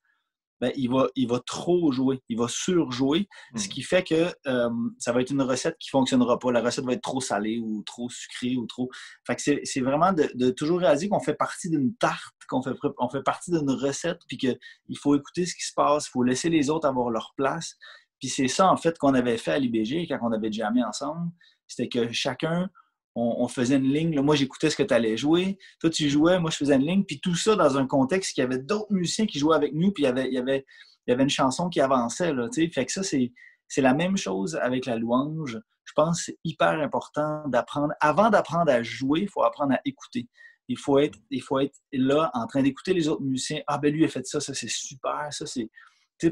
ben, 0.63 0.71
il, 0.77 0.89
va, 0.89 1.09
il 1.17 1.27
va 1.27 1.41
trop 1.41 1.91
jouer, 1.91 2.23
il 2.29 2.39
va 2.39 2.47
surjouer, 2.47 3.29
ce 3.57 3.67
hmm. 3.67 3.69
qui 3.69 3.83
fait 3.83 4.05
que 4.05 4.33
euh, 4.47 4.71
ça 4.97 5.13
va 5.13 5.21
être 5.21 5.33
une 5.33 5.43
recette 5.43 5.77
qui 5.81 5.89
ne 5.89 5.99
fonctionnera 5.99 6.39
pas. 6.39 6.53
La 6.53 6.61
recette 6.61 6.85
va 6.85 6.93
être 6.93 7.03
trop 7.03 7.21
salée 7.21 7.59
ou 7.59 7.83
trop 7.83 8.09
sucrée 8.09 8.57
ou 8.57 8.65
trop. 8.67 8.89
Fait 9.27 9.35
que 9.35 9.43
c'est 9.65 9.81
vraiment 9.81 10.13
de, 10.13 10.51
toujours 10.51 10.79
réaliser 10.79 11.09
qu'on 11.09 11.19
fait 11.19 11.35
partie 11.35 11.69
d'une 11.69 11.97
tarte, 11.97 12.37
qu'on 12.49 12.63
fait, 12.63 12.77
on 13.01 13.09
fait 13.09 13.25
partie 13.25 13.51
d'une 13.51 13.73
recette, 13.73 14.21
puis 14.29 14.37
qu'il 14.37 14.57
faut 14.97 15.17
écouter 15.17 15.47
ce 15.47 15.57
qui 15.57 15.65
se 15.65 15.73
passe, 15.75 16.07
il 16.07 16.11
faut 16.11 16.23
laisser 16.23 16.49
les 16.49 16.71
autres 16.71 16.87
avoir 16.87 17.11
leur 17.11 17.35
place. 17.37 17.75
Puis 18.21 18.29
c'est 18.29 18.47
ça, 18.47 18.71
en 18.71 18.77
fait, 18.77 18.97
qu'on 18.99 19.15
avait 19.15 19.39
fait 19.39 19.51
à 19.51 19.59
l'IBG 19.59 20.07
quand 20.07 20.21
on 20.23 20.31
avait 20.31 20.53
jamais 20.53 20.85
ensemble. 20.85 21.29
C'était 21.67 21.89
que 21.89 22.13
chacun, 22.13 22.71
on, 23.15 23.49
faisait 23.49 23.77
une 23.77 23.93
ligne. 23.93 24.21
moi, 24.21 24.35
j'écoutais 24.35 24.71
ce 24.71 24.77
que 24.77 24.83
tu 24.83 24.95
allais 24.95 25.17
jouer. 25.17 25.59
Toi, 25.81 25.91
tu 25.91 26.09
jouais, 26.09 26.39
moi, 26.39 26.51
je 26.51 26.57
faisais 26.57 26.77
une 26.77 26.87
ligne. 26.87 27.05
Puis 27.05 27.21
tout 27.21 27.35
ça 27.35 27.57
dans 27.57 27.77
un 27.77 27.87
contexte 27.87 28.35
qu'il 28.35 28.43
y 28.43 28.45
avait 28.45 28.59
d'autres 28.59 28.93
musiciens 28.93 29.27
qui 29.27 29.39
jouaient 29.39 29.57
avec 29.57 29.75
nous, 29.75 29.93
puis 29.93 30.05
il 30.05 30.07
y 30.07 30.09
avait, 30.09 30.29
il 30.29 30.35
y 30.35 30.39
avait, 30.39 30.65
il 31.07 31.21
une 31.21 31.29
chanson 31.29 31.69
qui 31.69 31.81
avançait. 31.81 32.33
Là, 32.33 32.49
fait 32.53 32.87
que 32.87 32.93
ça, 32.93 33.03
c'est, 33.03 33.33
la 33.77 33.95
même 33.95 34.17
chose 34.17 34.57
avec 34.57 34.87
la 34.87 34.97
louange. 34.97 35.59
Je 35.85 35.93
pense 35.95 36.19
que 36.19 36.25
c'est 36.27 36.39
hyper 36.45 36.81
important 36.81 37.47
d'apprendre. 37.49 37.93
Avant 38.01 38.31
d'apprendre 38.31 38.71
à 38.71 38.83
jouer, 38.83 39.21
il 39.23 39.29
faut 39.29 39.43
apprendre 39.43 39.75
à 39.75 39.81
écouter. 39.85 40.29
Il 40.69 40.79
faut 40.79 40.99
être, 40.99 41.19
il 41.31 41.43
faut 41.43 41.59
être 41.59 41.77
là 41.93 42.31
en 42.35 42.47
train 42.47 42.63
d'écouter 42.63 42.95
les 42.95 43.09
autres 43.09 43.23
musiciens. 43.23 43.61
Ah, 43.67 43.79
ben 43.79 43.93
lui, 43.93 44.05
a 44.05 44.09
fait 44.09 44.27
ça, 44.27 44.41
ça 44.41 44.55
c'est 44.55 44.71
super. 44.71 45.29
Ça, 45.31 45.45
c'est. 45.47 45.69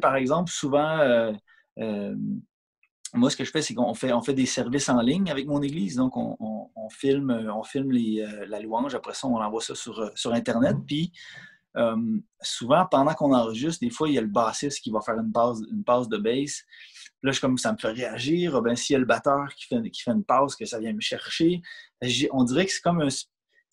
Par 0.00 0.14
exemple, 0.14 0.50
souvent, 0.50 0.98
euh, 1.00 1.32
euh, 1.80 2.14
moi, 3.14 3.30
ce 3.30 3.36
que 3.36 3.44
je 3.44 3.50
fais, 3.50 3.62
c'est 3.62 3.74
qu'on 3.74 3.94
fait, 3.94 4.12
on 4.12 4.22
fait 4.22 4.34
des 4.34 4.46
services 4.46 4.88
en 4.88 5.00
ligne 5.00 5.30
avec 5.30 5.46
mon 5.46 5.62
église. 5.62 5.96
Donc, 5.96 6.16
on, 6.16 6.59
filme, 6.88 7.30
on 7.54 7.62
filme 7.62 7.92
euh, 7.92 8.46
la 8.46 8.60
louange. 8.60 8.94
Après 8.94 9.14
ça, 9.14 9.26
on 9.26 9.36
envoie 9.36 9.60
ça 9.60 9.74
sur, 9.74 9.98
euh, 10.00 10.10
sur 10.14 10.32
Internet. 10.32 10.76
Mm-hmm. 10.76 10.86
Puis, 10.86 11.12
euh, 11.76 12.18
souvent, 12.40 12.86
pendant 12.90 13.14
qu'on 13.14 13.34
enregistre, 13.34 13.80
des 13.80 13.90
fois, 13.90 14.08
il 14.08 14.14
y 14.14 14.18
a 14.18 14.22
le 14.22 14.26
bassiste 14.26 14.80
qui 14.80 14.90
va 14.90 15.00
faire 15.00 15.18
une 15.18 15.32
passe, 15.32 15.58
une 15.70 15.84
passe 15.84 16.08
de 16.08 16.16
bass. 16.16 16.64
Là, 17.22 17.32
je, 17.32 17.40
comme 17.40 17.58
ça 17.58 17.72
me 17.72 17.78
fait 17.78 17.92
réagir. 17.92 18.56
Ah, 18.56 18.60
ben, 18.60 18.74
s'il 18.74 18.94
y 18.94 18.96
a 18.96 18.98
le 18.98 19.04
batteur 19.04 19.54
qui 19.54 19.66
fait, 19.66 19.90
qui 19.90 20.02
fait 20.02 20.12
une 20.12 20.24
passe, 20.24 20.56
que 20.56 20.64
ça 20.64 20.78
vient 20.78 20.92
me 20.92 21.00
chercher. 21.00 21.60
On 22.32 22.44
dirait 22.44 22.66
que 22.66 22.72
c'est 22.72 22.80
comme 22.80 23.06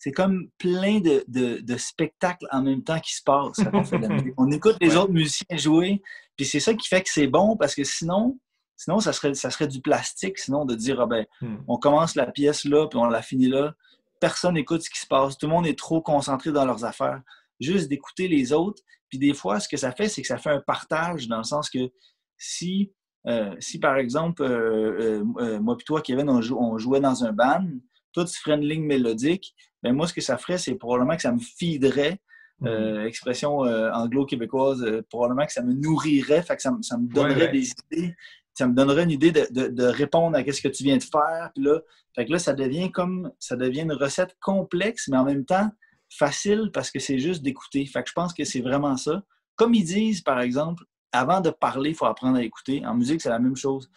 c'est 0.00 0.12
comme 0.12 0.48
plein 0.58 1.00
de, 1.00 1.24
de, 1.26 1.76
spectacles 1.76 2.46
en 2.52 2.62
même 2.62 2.84
temps 2.84 3.00
qui 3.00 3.14
se 3.14 3.22
passent 3.24 3.58
on, 4.36 4.48
écoute 4.52 4.76
les 4.80 4.96
autres 4.96 5.12
musiciens 5.12 5.56
jouer, 5.56 6.00
puis 6.36 6.46
c'est 6.46 6.60
ça 6.60 6.72
qui 6.72 6.86
fait 6.86 7.02
que 7.02 7.10
c'est 7.10 7.26
bon 7.26 7.56
parce 7.56 7.74
que 7.74 7.82
sinon, 7.82 8.38
Sinon, 8.78 9.00
ça 9.00 9.12
serait, 9.12 9.34
ça 9.34 9.50
serait 9.50 9.66
du 9.66 9.80
plastique, 9.80 10.38
sinon 10.38 10.64
de 10.64 10.76
dire, 10.76 11.00
ah 11.00 11.06
ben, 11.06 11.26
hmm. 11.40 11.56
on 11.66 11.78
commence 11.78 12.14
la 12.14 12.26
pièce 12.26 12.64
là, 12.64 12.86
puis 12.86 12.96
on 12.96 13.06
la 13.06 13.22
finit 13.22 13.48
là. 13.48 13.74
Personne 14.20 14.54
n'écoute 14.54 14.82
ce 14.82 14.88
qui 14.88 15.00
se 15.00 15.06
passe. 15.06 15.36
Tout 15.36 15.46
le 15.46 15.52
monde 15.52 15.66
est 15.66 15.78
trop 15.78 16.00
concentré 16.00 16.52
dans 16.52 16.64
leurs 16.64 16.84
affaires. 16.84 17.20
Juste 17.60 17.88
d'écouter 17.88 18.28
les 18.28 18.52
autres. 18.52 18.80
Puis 19.08 19.18
des 19.18 19.34
fois, 19.34 19.58
ce 19.58 19.68
que 19.68 19.76
ça 19.76 19.90
fait, 19.90 20.08
c'est 20.08 20.22
que 20.22 20.28
ça 20.28 20.38
fait 20.38 20.50
un 20.50 20.60
partage 20.60 21.26
dans 21.26 21.38
le 21.38 21.44
sens 21.44 21.68
que 21.68 21.90
si, 22.36 22.92
euh, 23.26 23.54
si 23.58 23.80
par 23.80 23.96
exemple, 23.96 24.42
euh, 24.42 25.24
euh, 25.40 25.60
moi 25.60 25.76
et 25.78 25.82
toi, 25.82 26.00
Kevin, 26.00 26.30
on, 26.30 26.78
jouait 26.78 27.00
dans 27.00 27.24
un 27.24 27.32
band, 27.32 27.66
toi, 28.12 28.24
tu 28.24 28.38
ferais 28.38 28.56
une 28.56 28.64
ligne 28.64 28.84
mélodique, 28.84 29.56
ben 29.82 29.92
moi, 29.92 30.06
ce 30.06 30.14
que 30.14 30.20
ça 30.20 30.38
ferait, 30.38 30.58
c'est 30.58 30.76
probablement 30.76 31.16
que 31.16 31.22
ça 31.22 31.32
me 31.32 31.40
fiderait 31.40 32.20
hmm. 32.60 33.06
expression 33.06 33.58
anglo-québécoise, 33.58 35.02
probablement 35.10 35.46
que 35.46 35.52
ça 35.52 35.62
me 35.62 35.72
nourrirait, 35.72 36.42
fait 36.42 36.56
que 36.56 36.62
ça, 36.62 36.70
me 36.70 37.12
donnerait 37.12 37.48
des 37.48 37.70
idées 37.70 38.14
ça 38.58 38.66
me 38.66 38.74
donnerait 38.74 39.04
une 39.04 39.12
idée 39.12 39.30
de, 39.30 39.84
répondre 39.84 40.36
à 40.36 40.42
ce 40.44 40.60
que 40.60 40.66
tu 40.66 40.82
viens 40.82 40.96
de 40.96 41.02
faire. 41.02 41.52
Puis 41.54 41.62
là, 41.62 41.80
fait 42.16 42.26
que 42.26 42.32
là, 42.32 42.40
ça 42.40 42.54
devient 42.54 42.90
comme 42.90 43.30
ça 43.38 43.54
devient 43.54 43.82
une 43.82 43.92
recette 43.92 44.36
complexe, 44.40 45.06
mais 45.06 45.16
en 45.16 45.24
même 45.24 45.44
temps 45.44 45.70
facile 46.10 46.70
parce 46.72 46.90
que 46.90 46.98
c'est 46.98 47.20
juste 47.20 47.42
d'écouter. 47.42 47.86
Fait 47.86 48.02
que 48.02 48.08
je 48.08 48.14
pense 48.14 48.34
que 48.34 48.42
c'est 48.44 48.60
vraiment 48.60 48.96
ça. 48.96 49.22
Comme 49.54 49.74
ils 49.74 49.84
disent, 49.84 50.22
par 50.22 50.40
exemple, 50.40 50.82
avant 51.12 51.40
de 51.40 51.50
parler, 51.50 51.90
il 51.90 51.94
faut 51.94 52.06
apprendre 52.06 52.36
à 52.36 52.42
écouter. 52.42 52.84
En 52.84 52.96
musique, 52.96 53.20
c'est 53.20 53.28
la 53.28 53.38
même 53.38 53.54
chose. 53.54 53.88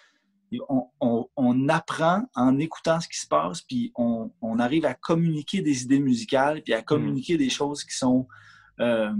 On, 0.99 1.69
apprend 1.69 2.29
en 2.35 2.59
écoutant 2.59 2.99
ce 2.99 3.07
qui 3.07 3.17
se 3.17 3.27
passe, 3.27 3.61
puis 3.61 3.91
on, 3.95 4.59
arrive 4.59 4.85
à 4.85 4.93
communiquer 4.93 5.61
des 5.61 5.83
idées 5.83 5.99
musicales, 5.99 6.61
puis 6.61 6.73
à 6.73 6.83
communiquer 6.83 7.37
des 7.37 7.49
choses 7.49 7.83
qui 7.83 7.95
sont... 7.95 8.27
Euh, 8.79 9.11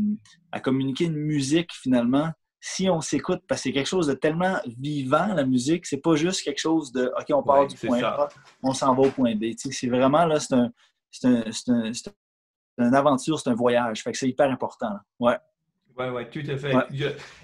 à 0.52 0.60
communiquer 0.60 1.06
une 1.06 1.16
musique, 1.16 1.72
finalement, 1.74 2.32
si 2.64 2.88
on 2.90 3.02
s'écoute, 3.02 3.42
parce 3.48 3.62
que 3.62 3.64
c'est 3.64 3.74
quelque 3.74 3.90
chose 3.90 4.06
de 4.08 4.14
tellement 4.14 4.58
vivant, 4.80 5.34
la 5.34 5.44
musique, 5.44 5.88
c'est 5.88 5.98
pas 5.98 6.16
juste 6.16 6.44
quelque 6.44 6.60
chose 6.60 6.92
de 6.92 7.12
OK, 7.20 7.26
on 7.34 7.42
part 7.42 7.66
du 7.66 7.76
point 7.76 8.04
A, 8.04 8.30
on 8.62 8.74
s'en 8.74 8.94
va 8.94 9.02
au 9.02 9.10
point 9.10 9.36
B. 9.36 9.46
c'est 9.58 9.88
vraiment 9.88 10.26
là, 10.26 10.40
c'est 10.40 10.54
un, 10.54 10.72
un, 11.24 11.92
une 12.78 12.96
aventure, 12.96 13.40
c'est 13.40 13.50
un 13.50 13.56
voyage. 13.56 14.04
Fait 14.04 14.12
que 14.12 14.18
c'est 14.18 14.30
hyper 14.30 14.50
important. 14.50 14.96
Ouais. 15.20 15.38
Oui, 15.98 16.06
oui, 16.14 16.24
tout 16.32 16.50
à 16.50 16.58
fait. 16.58 16.74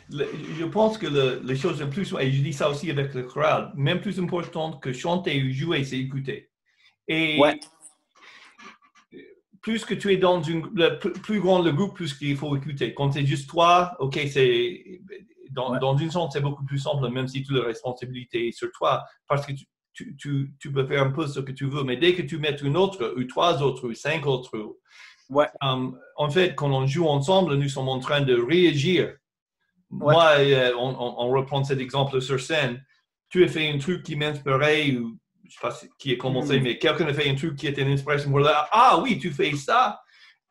Je, 0.10 0.66
pense 0.66 0.98
que 0.98 1.08
les 1.44 1.56
choses 1.56 1.82
les 1.82 1.90
plus, 1.90 2.14
et 2.20 2.32
je 2.32 2.42
dis 2.42 2.54
ça 2.54 2.70
aussi 2.70 2.90
avec 2.90 3.14
le 3.14 3.24
choral, 3.24 3.74
même 3.76 4.00
plus 4.00 4.20
importantes 4.20 4.82
que 4.82 4.94
chanter 4.94 5.44
ou 5.44 5.52
jouer, 5.52 5.84
c'est 5.84 5.98
écouter. 5.98 6.50
Et 7.08 7.40
plus 9.68 9.84
que 9.84 9.94
tu 9.94 10.14
es 10.14 10.18
dans 10.18 10.42
une, 10.42 10.66
le 10.76 10.98
plus 10.98 11.42
grand 11.42 11.62
le 11.62 11.74
groupe, 11.74 11.94
plus 11.94 12.14
qu'il 12.14 12.38
faut 12.38 12.56
écouter. 12.56 12.94
Quand 12.94 13.12
c'est 13.12 13.26
juste 13.26 13.50
toi, 13.50 13.98
ok, 14.00 14.18
c'est 14.32 15.02
dans, 15.52 15.78
dans, 15.78 15.98
une 15.98 16.10
sens, 16.10 16.32
c'est 16.32 16.40
beaucoup 16.40 16.64
plus 16.64 16.80
simple, 16.80 17.10
même 17.10 17.28
si 17.28 17.44
toute 17.44 17.58
la 17.58 17.66
responsabilité 17.66 18.48
est 18.48 18.52
sur 18.54 18.72
toi, 18.72 19.04
parce 19.28 19.46
que 19.46 19.52
tu, 19.52 20.16
tu, 20.16 20.54
tu, 20.58 20.72
peux 20.72 20.86
faire 20.86 21.04
un 21.04 21.12
peu 21.12 21.28
ce 21.28 21.42
que 21.42 21.52
tu 21.52 21.66
veux. 21.66 21.84
Mais 21.84 21.98
dès 21.98 22.16
que 22.16 22.22
tu 22.22 22.38
mets 22.38 22.56
une 22.56 22.78
autre, 22.78 23.14
ou 23.18 23.26
trois 23.26 23.62
autres, 23.62 23.90
ou 23.90 23.94
cinq 23.94 24.26
autres, 24.26 24.78
Ouais. 25.30 25.48
Um, 25.62 26.00
en 26.16 26.30
fait, 26.30 26.56
quand 26.56 26.72
on 26.72 26.88
joue 26.88 27.06
ensemble, 27.06 27.56
nous 27.56 27.68
sommes 27.68 27.90
en 27.90 28.00
train 28.00 28.22
de 28.22 28.34
réagir. 28.34 29.18
Moi, 29.90 30.36
euh, 30.38 30.72
on, 30.78 31.28
reprend 31.28 31.66
cet 31.66 31.80
exemple 31.80 32.22
sur 32.22 32.40
scène. 32.40 32.82
Tu 33.28 33.44
as 33.44 33.50
fait 33.50 33.70
un 33.70 33.78
truc 33.78 34.04
qui 34.04 34.16
m'inspirait, 34.16 34.96
ou 34.96 35.18
sais 35.52 35.60
pas 35.62 35.76
qui 35.98 36.14
a 36.14 36.16
commencé, 36.16 36.60
mm. 36.60 36.64
mais 36.64 36.78
quelqu'un 36.78 37.08
a 37.08 37.14
fait 37.14 37.30
un 37.30 37.36
truc 37.36 37.56
qui 37.56 37.68
était 37.68 37.82
une 37.82 37.92
inspiration 37.92 38.30
pour 38.30 38.40
là. 38.40 38.68
Ah 38.72 39.00
oui, 39.02 39.18
tu 39.18 39.32
fais 39.32 39.56
ça. 39.56 40.00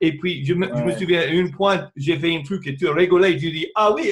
Et 0.00 0.16
puis, 0.16 0.44
je 0.44 0.52
me, 0.52 0.68
je 0.68 0.82
me 0.82 0.92
souviens, 0.92 1.20
à 1.20 1.26
une 1.26 1.50
point, 1.50 1.90
j'ai 1.96 2.18
fait 2.18 2.36
un 2.36 2.42
truc 2.42 2.66
et 2.66 2.76
tu 2.76 2.86
as 2.86 2.92
rigolé, 2.92 3.38
tu 3.38 3.50
dis, 3.50 3.66
ah 3.74 3.92
oui, 3.92 4.10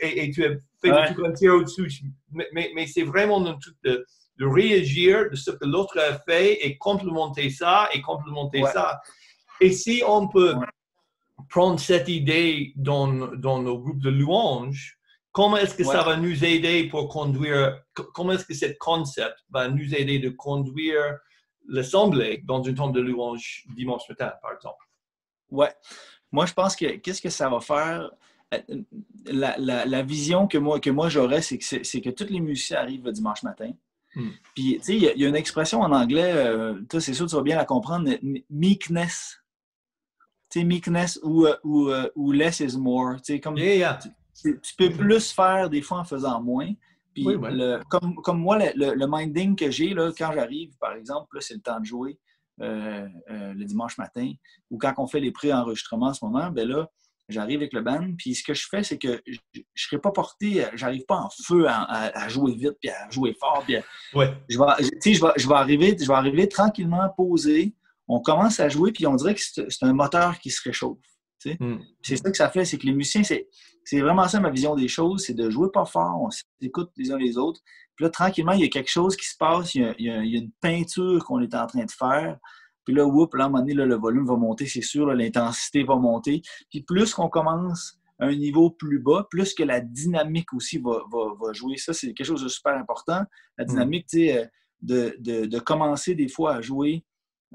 et, 0.00 0.30
tu 0.30 0.44
as 0.44 0.50
fait 0.80 0.90
un 0.90 1.12
truc 1.12 1.26
entier 1.26 1.48
au-dessus. 1.48 1.90
Mais, 2.30 2.70
mais, 2.74 2.86
c'est 2.86 3.02
vraiment 3.02 3.44
un 3.44 3.54
truc 3.58 3.74
de, 3.82 4.06
de, 4.38 4.46
réagir 4.46 5.28
de 5.30 5.34
ce 5.34 5.50
que 5.50 5.64
l'autre 5.64 5.98
a 5.98 6.18
fait 6.20 6.64
et 6.64 6.78
complémenter 6.78 7.50
ça 7.50 7.88
et 7.92 8.00
complémenter 8.02 8.62
ça. 8.72 9.00
Et 9.60 9.72
si 9.72 10.02
on 10.06 10.28
peut 10.28 10.54
prendre 11.48 11.80
cette 11.80 12.08
idée 12.08 12.72
dans, 12.76 13.08
dans 13.34 13.60
nos 13.60 13.78
groupes 13.78 14.02
de 14.02 14.10
louanges, 14.10 14.95
comment 15.36 15.58
est-ce 15.58 15.74
que 15.74 15.84
ça 15.84 16.02
va 16.02 16.16
nous 16.16 16.46
aider 16.46 16.88
pour 16.88 17.10
conduire, 17.10 17.78
comment 18.14 18.32
est-ce 18.32 18.46
que 18.46 18.54
ce 18.54 18.72
concept 18.80 19.36
va 19.50 19.68
nous 19.68 19.94
aider 19.94 20.18
de 20.18 20.30
conduire 20.30 21.18
l'assemblée 21.68 22.42
dans 22.46 22.62
une 22.62 22.74
tombe 22.74 22.94
de 22.94 23.02
louange 23.02 23.66
dimanche 23.76 24.08
matin, 24.08 24.32
par 24.40 24.54
exemple? 24.54 24.82
Ouais. 25.50 25.74
Moi, 26.32 26.46
je 26.46 26.54
pense 26.54 26.74
que 26.74 26.86
qu'est-ce 26.96 27.20
que 27.20 27.28
ça 27.28 27.50
va 27.50 27.60
faire? 27.60 28.10
Euh, 28.54 28.82
la, 29.26 29.58
la, 29.58 30.02
vision 30.02 30.46
que 30.46 30.56
moi, 30.56 30.80
que 30.80 30.88
moi 30.88 31.10
j'aurais, 31.10 31.42
c'est 31.42 31.58
que, 31.58 31.64
c'est 31.84 32.00
que 32.00 32.10
tous 32.10 32.30
les 32.30 32.40
musiciens 32.40 32.78
arrivent 32.78 33.04
le 33.04 33.12
dimanche 33.12 33.42
matin. 33.42 33.72
Hmm. 34.14 34.30
Puis, 34.54 34.78
tu 34.78 34.84
sais, 34.84 34.96
il 34.96 35.02
y, 35.02 35.24
a 35.24 35.28
une 35.28 35.36
expression 35.36 35.82
en 35.82 35.92
anglais, 35.92 36.32
euh, 36.32 36.80
c'est 36.98 37.12
sûr 37.12 37.26
que 37.26 37.30
tu 37.30 37.36
vas 37.36 37.42
bien 37.42 37.56
la 37.56 37.66
comprendre, 37.66 38.08
meekness 38.48 39.42
sais, 40.48 40.64
meekness 40.64 41.18
ou, 41.22 41.46
euh, 41.46 41.56
ou, 41.64 41.90
euh, 41.90 42.08
ou, 42.14 42.32
less 42.32 42.60
is 42.60 42.76
more. 42.78 43.16
Comme, 43.42 43.56
Tu, 44.42 44.60
peux 44.76 44.90
plus 44.90 45.32
faire 45.32 45.70
des 45.70 45.82
fois 45.82 45.98
en 45.98 46.04
faisant 46.04 46.42
moins. 46.42 46.72
Puis 47.14 47.24
le, 47.24 47.80
comme, 47.88 48.14
comme, 48.16 48.40
moi, 48.40 48.58
le, 48.58 48.94
le, 48.94 49.06
minding 49.08 49.56
que 49.56 49.70
j'ai 49.70 49.94
quand 50.18 50.32
j'arrive, 50.32 50.76
par 50.78 50.92
exemple, 50.92 51.38
c'est 51.40 51.54
le 51.54 51.60
temps 51.60 51.80
de 51.80 51.86
jouer 51.86 52.18
euh, 52.60 53.08
le 53.28 53.64
dimanche 53.64 53.96
matin, 53.96 54.32
ou 54.70 54.78
quand 54.78 54.92
on 54.98 55.06
fait 55.06 55.20
les 55.20 55.32
pré-enregistrements 55.32 56.08
en 56.08 56.14
ce 56.14 56.24
moment, 56.24 56.50
ben 56.50 56.68
là, 56.68 56.90
j'arrive 57.28 57.58
avec 57.60 57.72
le 57.72 57.80
band, 57.80 58.12
puis 58.16 58.34
ce 58.34 58.42
que 58.42 58.54
je 58.54 58.66
fais, 58.68 58.82
c'est 58.82 58.98
que 58.98 59.20
je 59.26 59.38
ne 59.54 59.62
serai 59.74 59.98
pas 59.98 60.10
porté, 60.12 60.64
j'arrive 60.74 61.04
pas 61.06 61.16
en 61.16 61.30
feu 61.30 61.66
à, 61.68 62.28
jouer 62.28 62.54
vite, 62.54 62.76
puis 62.80 62.90
à 62.90 63.10
jouer 63.10 63.34
fort. 63.38 63.62
Puis 63.64 63.76
ouais. 64.14 64.32
je, 64.48 64.58
vais, 64.58 64.64
je, 64.80 65.20
vais, 65.20 65.32
je, 65.36 65.48
vais 65.48 65.54
arriver, 65.54 65.96
je 65.98 66.06
vais 66.06 66.14
arriver 66.14 66.48
tranquillement, 66.48 67.08
posé, 67.16 67.74
on 68.08 68.20
commence 68.20 68.60
à 68.60 68.68
jouer, 68.68 68.92
puis 68.92 69.06
on 69.06 69.16
dirait 69.16 69.34
que 69.34 69.40
c'est 69.40 69.82
un 69.82 69.92
moteur 69.92 70.38
qui 70.38 70.50
se 70.50 70.62
réchauffe. 70.62 70.98
Hmm. 71.60 71.78
C'est 72.02 72.16
ça 72.16 72.30
que 72.30 72.36
ça 72.36 72.50
fait, 72.50 72.64
c'est 72.64 72.78
que 72.78 72.86
les 72.86 72.92
musiciens, 72.92 73.22
c'est 73.22 73.48
vraiment 73.92 74.26
ça 74.28 74.40
ma 74.40 74.50
vision 74.50 74.74
des 74.74 74.88
choses, 74.88 75.24
c'est 75.24 75.34
de 75.34 75.48
jouer 75.50 75.68
pas 75.72 75.84
fort, 75.84 76.20
on 76.20 76.30
s'écoute 76.30 76.90
les 76.96 77.12
uns 77.12 77.18
les 77.18 77.38
autres. 77.38 77.60
Puis 77.94 78.04
là, 78.04 78.10
tranquillement, 78.10 78.52
il 78.52 78.60
y 78.60 78.64
a 78.64 78.68
quelque 78.68 78.90
chose 78.90 79.16
qui 79.16 79.26
se 79.26 79.36
passe, 79.38 79.74
il 79.74 79.94
y 79.98 80.10
a, 80.10 80.18
une 80.18 80.50
peinture 80.60 81.24
qu'on 81.24 81.40
est 81.40 81.54
en 81.54 81.66
train 81.66 81.84
de 81.84 81.90
faire. 81.90 82.38
Puis 82.84 82.94
là, 82.94 83.06
whoop, 83.06 83.34
là, 83.34 83.44
à 83.44 83.46
un 83.46 83.50
moment 83.50 83.62
donné, 83.62 83.74
le 83.74 83.94
volume 83.96 84.26
va 84.26 84.36
monter, 84.36 84.66
c'est 84.66 84.82
sûr, 84.82 85.06
l'intensité 85.06 85.82
va 85.82 85.96
monter. 85.96 86.42
Puis 86.70 86.82
plus 86.82 87.14
qu'on 87.14 87.28
commence 87.28 87.98
à 88.18 88.26
un 88.26 88.34
niveau 88.34 88.70
plus 88.70 88.98
bas, 88.98 89.26
plus 89.30 89.54
que 89.54 89.62
la 89.62 89.80
dynamique 89.80 90.52
aussi 90.52 90.78
va, 90.78 91.02
jouer. 91.52 91.76
Ça, 91.78 91.92
c'est 91.92 92.12
quelque 92.12 92.26
chose 92.26 92.42
de 92.42 92.48
super 92.48 92.74
important. 92.76 93.22
La 93.56 93.64
hmm. 93.64 93.68
dynamique, 93.68 94.06
tu 94.08 94.18
sais, 94.18 94.38
euh, 94.38 94.46
de, 94.82 95.16
de, 95.20 95.46
de, 95.46 95.58
commencer 95.58 96.14
des 96.14 96.28
fois 96.28 96.56
à 96.56 96.60
jouer 96.60 97.04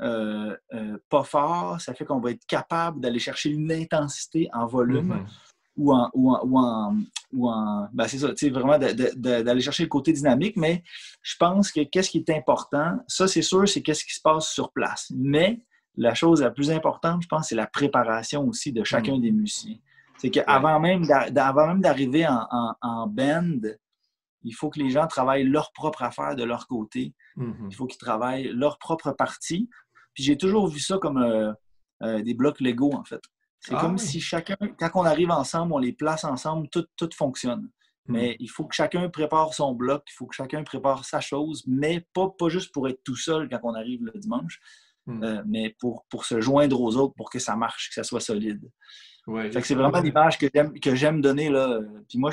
euh, 0.01 0.55
euh, 0.73 0.97
pas 1.09 1.23
fort, 1.23 1.79
ça 1.79 1.93
fait 1.93 2.05
qu'on 2.05 2.19
va 2.19 2.31
être 2.31 2.45
capable 2.47 2.99
d'aller 2.99 3.19
chercher 3.19 3.49
une 3.49 3.71
intensité 3.71 4.49
en 4.53 4.65
volume 4.65 5.13
mm-hmm. 5.13 5.50
Ou 5.77 5.93
en. 5.93 6.09
Ou 6.13 6.31
en, 6.31 6.95
ou 7.33 7.49
en, 7.49 7.87
ben 7.93 8.07
c'est 8.07 8.17
ça, 8.17 8.29
tu 8.29 8.47
sais, 8.47 8.49
vraiment 8.49 8.77
d'aller 8.77 9.61
chercher 9.61 9.83
le 9.83 9.89
côté 9.89 10.11
dynamique, 10.11 10.57
mais 10.57 10.83
je 11.21 11.35
pense 11.37 11.71
que 11.71 11.81
qu'est-ce 11.81 12.09
qui 12.09 12.17
est 12.17 12.29
important, 12.29 12.97
ça 13.07 13.27
c'est 13.27 13.41
sûr, 13.41 13.67
c'est 13.69 13.81
qu'est-ce 13.81 14.03
qui 14.03 14.13
se 14.13 14.21
passe 14.21 14.49
sur 14.49 14.73
place. 14.73 15.11
Mais 15.15 15.61
la 15.95 16.13
chose 16.13 16.41
la 16.41 16.51
plus 16.51 16.71
importante, 16.71 17.23
je 17.23 17.27
pense, 17.27 17.49
c'est 17.49 17.55
la 17.55 17.67
préparation 17.67 18.47
aussi 18.47 18.71
de 18.71 18.83
chacun 18.83 19.17
mm. 19.17 19.21
des 19.21 19.31
musiciens. 19.31 19.77
C'est 20.17 20.29
qu'avant 20.29 20.79
même 20.79 21.05
d'arriver 21.31 22.27
en, 22.27 22.75
en, 22.81 23.07
band, 23.07 23.59
il 24.43 24.53
faut 24.53 24.69
que 24.69 24.79
les 24.79 24.89
gens 24.89 25.07
travaillent 25.07 25.45
leur 25.45 25.71
propre 25.71 26.03
affaire 26.03 26.35
de 26.35 26.43
leur 26.43 26.67
côté. 26.67 27.15
Mm-hmm. 27.37 27.67
Il 27.69 27.75
faut 27.75 27.87
qu'ils 27.87 27.97
travaillent 27.97 28.51
leur 28.53 28.77
propre 28.77 29.11
partie. 29.11 29.67
Puis 30.13 30.23
j'ai 30.23 30.37
toujours 30.37 30.67
vu 30.67 30.79
ça 30.79 30.99
comme 30.99 31.17
euh, 31.17 31.51
euh, 32.03 32.21
des 32.21 32.35
blocs 32.35 32.59
Lego, 32.59 32.93
en 32.93 33.03
fait. 33.03 33.21
C'est 33.61 33.75
ah 33.75 33.81
comme 33.81 33.97
si 33.99 34.19
chacun, 34.19 34.57
quand 34.77 34.89
on 34.95 35.05
arrive 35.05 35.29
ensemble, 35.29 35.73
on 35.73 35.77
les 35.77 35.93
place 35.93 36.23
ensemble, 36.23 36.67
tout, 36.69 36.85
tout 36.97 37.09
fonctionne. 37.15 37.69
Hmm. 38.07 38.13
Mais 38.13 38.35
il 38.39 38.49
faut 38.49 38.65
que 38.65 38.73
chacun 38.73 39.07
prépare 39.09 39.53
son 39.53 39.73
bloc, 39.73 40.03
il 40.09 40.13
faut 40.13 40.25
que 40.25 40.35
chacun 40.35 40.63
prépare 40.63 41.05
sa 41.05 41.21
chose, 41.21 41.63
mais 41.67 42.05
pas, 42.13 42.29
pas 42.37 42.49
juste 42.49 42.73
pour 42.73 42.89
être 42.89 43.01
tout 43.03 43.15
seul 43.15 43.47
quand 43.49 43.59
on 43.63 43.75
arrive 43.75 44.03
le 44.03 44.19
dimanche, 44.19 44.59
hmm. 45.05 45.23
euh, 45.23 45.43
mais 45.45 45.75
pour, 45.79 46.05
pour 46.09 46.25
se 46.25 46.41
joindre 46.41 46.81
aux 46.81 46.97
autres 46.97 47.13
pour 47.15 47.29
que 47.29 47.37
ça 47.37 47.55
marche, 47.55 47.89
que 47.89 47.93
ça 47.93 48.03
soit 48.03 48.19
solide. 48.19 48.67
c'est 49.27 49.75
vraiment 49.75 50.01
l'image 50.01 50.39
que 50.39 50.95
j'aime, 50.95 51.21
donner. 51.21 51.49
Là. 51.49 51.79
Puis 52.09 52.17
moi, 52.17 52.31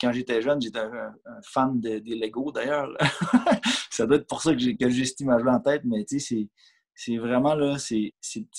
quand 0.00 0.10
j'étais 0.10 0.42
jeune, 0.42 0.60
j'étais 0.60 0.80
un, 0.80 1.14
fan 1.44 1.80
des 1.80 2.00
Lego 2.00 2.50
d'ailleurs. 2.50 2.90
ça 3.90 4.06
doit 4.06 4.16
être 4.16 4.26
pour 4.26 4.42
ça 4.42 4.52
que 4.52 4.58
j'ai, 4.58 4.76
que 4.76 4.88
j'ai 4.88 5.04
cette 5.04 5.20
image-là 5.20 5.52
en 5.52 5.60
tête, 5.60 5.82
mais 5.84 6.04
tu 6.04 6.18
sais, 6.18 6.48
c'est 6.94 7.16
vraiment 7.16 7.54
là, 7.54 7.76
c'est 7.78 8.12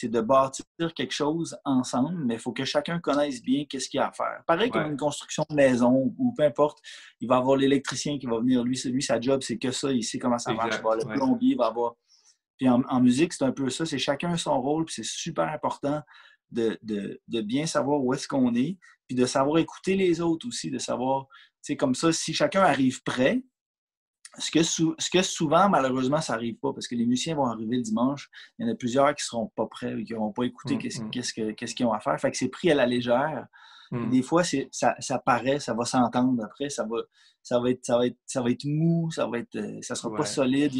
de 0.03 0.21
bâtir 0.21 0.65
quelque 0.93 1.13
chose 1.13 1.57
ensemble, 1.63 2.25
mais 2.25 2.35
il 2.35 2.39
faut 2.39 2.51
que 2.51 2.65
chacun 2.65 2.99
connaisse 2.99 3.41
bien 3.41 3.65
qu'est-ce 3.65 3.87
qu'il 3.87 3.99
y 3.99 4.01
a 4.01 4.09
à 4.09 4.11
faire. 4.11 4.43
Pareil 4.45 4.69
comme 4.69 4.91
une 4.91 4.97
construction 4.97 5.45
de 5.49 5.55
maison 5.55 6.13
ou 6.17 6.33
peu 6.37 6.43
importe, 6.43 6.79
il 7.21 7.29
va 7.29 7.37
avoir 7.37 7.55
l'électricien 7.55 8.19
qui 8.19 8.25
va 8.25 8.39
venir. 8.39 8.63
Lui, 8.63 8.81
lui 8.85 9.01
sa 9.01 9.19
job, 9.21 9.41
c'est 9.41 9.57
que 9.57 9.71
ça, 9.71 9.91
il 9.91 10.03
sait 10.03 10.19
comment 10.19 10.37
ça 10.37 10.53
marche. 10.53 10.77
le 10.77 11.13
plombier 11.13 11.55
va 11.55 11.67
avoir. 11.67 11.95
Puis 12.57 12.69
en, 12.69 13.01
musique, 13.01 13.33
c'est 13.33 13.43
un 13.43 13.51
peu 13.51 13.69
ça, 13.69 13.85
c'est 13.85 13.97
chacun 13.97 14.35
son 14.37 14.61
rôle, 14.61 14.85
puis 14.85 14.95
c'est 14.95 15.05
super 15.05 15.47
important 15.47 16.01
de, 16.51 16.79
de, 16.83 17.41
bien 17.41 17.65
savoir 17.65 18.01
où 18.01 18.13
est-ce 18.13 18.27
qu'on 18.27 18.53
est, 18.55 18.77
puis 19.07 19.15
de 19.15 19.25
savoir 19.25 19.57
écouter 19.59 19.95
les 19.95 20.21
autres 20.21 20.47
aussi, 20.47 20.71
de 20.71 20.77
savoir, 20.77 21.27
c'est 21.61 21.75
comme 21.75 21.95
ça, 21.95 22.11
si 22.13 22.33
chacun 22.33 22.61
arrive 22.61 23.03
prêt, 23.03 23.43
ce 24.37 24.51
que, 24.51 24.63
ce 24.63 25.09
que, 25.09 25.21
souvent, 25.21 25.69
malheureusement, 25.69 26.21
ça 26.21 26.33
n'arrive 26.33 26.55
pas 26.55 26.73
parce 26.73 26.87
que 26.87 26.95
les 26.95 27.05
musiciens 27.05 27.35
vont 27.35 27.45
arriver 27.45 27.77
le 27.77 27.81
dimanche. 27.83 28.29
Il 28.57 28.65
y 28.65 28.69
en 28.69 28.71
a 28.71 28.75
plusieurs 28.75 29.07
qui 29.15 29.23
ne 29.23 29.25
seront 29.25 29.51
pas 29.55 29.65
prêts, 29.67 30.03
qui 30.03 30.13
n'auront 30.13 30.31
pas 30.31 30.43
écouté 30.43 30.75
mm, 30.75 31.05
mm. 31.05 31.55
qu'est-ce 31.55 31.75
qu'ils 31.75 31.85
ont 31.85 31.93
à 31.93 31.99
faire. 31.99 32.19
Fait 32.19 32.31
que 32.31 32.37
c'est 32.37 32.49
pris 32.49 32.71
à 32.71 32.75
la 32.75 32.85
légère. 32.85 33.47
Mm. 33.91 34.09
Des 34.09 34.21
fois, 34.21 34.43
ça, 34.43 34.95
ça 34.99 35.19
paraît, 35.19 35.59
ça 35.59 35.73
va 35.73 35.85
s'entendre 35.85 36.43
après, 36.43 36.69
ça 36.69 36.85
va, 36.85 36.97
ça, 37.43 37.59
va 37.59 37.69
être, 37.69 37.85
ça, 37.85 37.97
va 37.97 38.07
être, 38.07 38.17
ça 38.25 38.41
va 38.41 38.49
être 38.51 38.65
mou, 38.65 39.11
ça 39.11 39.27
va 39.27 39.39
être, 39.39 39.55
euh, 39.55 39.79
ça 39.81 39.95
sera 39.95 40.15
pas 40.15 40.25
solide, 40.25 40.73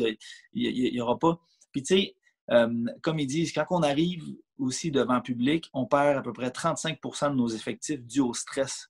il 0.54 0.92
n'y 0.94 1.02
aura 1.02 1.18
pas. 1.20 1.40
Puis 1.72 1.84
tu 1.84 1.96
sais, 1.96 2.16
euh, 2.52 2.86
comme 3.02 3.20
ils 3.20 3.28
disent, 3.28 3.54
quand 3.54 3.66
on 3.70 3.84
arrive 3.84 4.24
aussi 4.58 4.92
devant 4.92 5.16
le 5.16 5.22
public, 5.22 5.70
on 5.74 5.86
perd 5.86 6.18
à 6.18 6.22
peu 6.22 6.34
près 6.34 6.50
35% 6.50 7.32
de 7.32 7.36
nos 7.36 7.48
effectifs 7.48 8.02
dû 8.02 8.22
au 8.22 8.34
stress. 8.34 8.90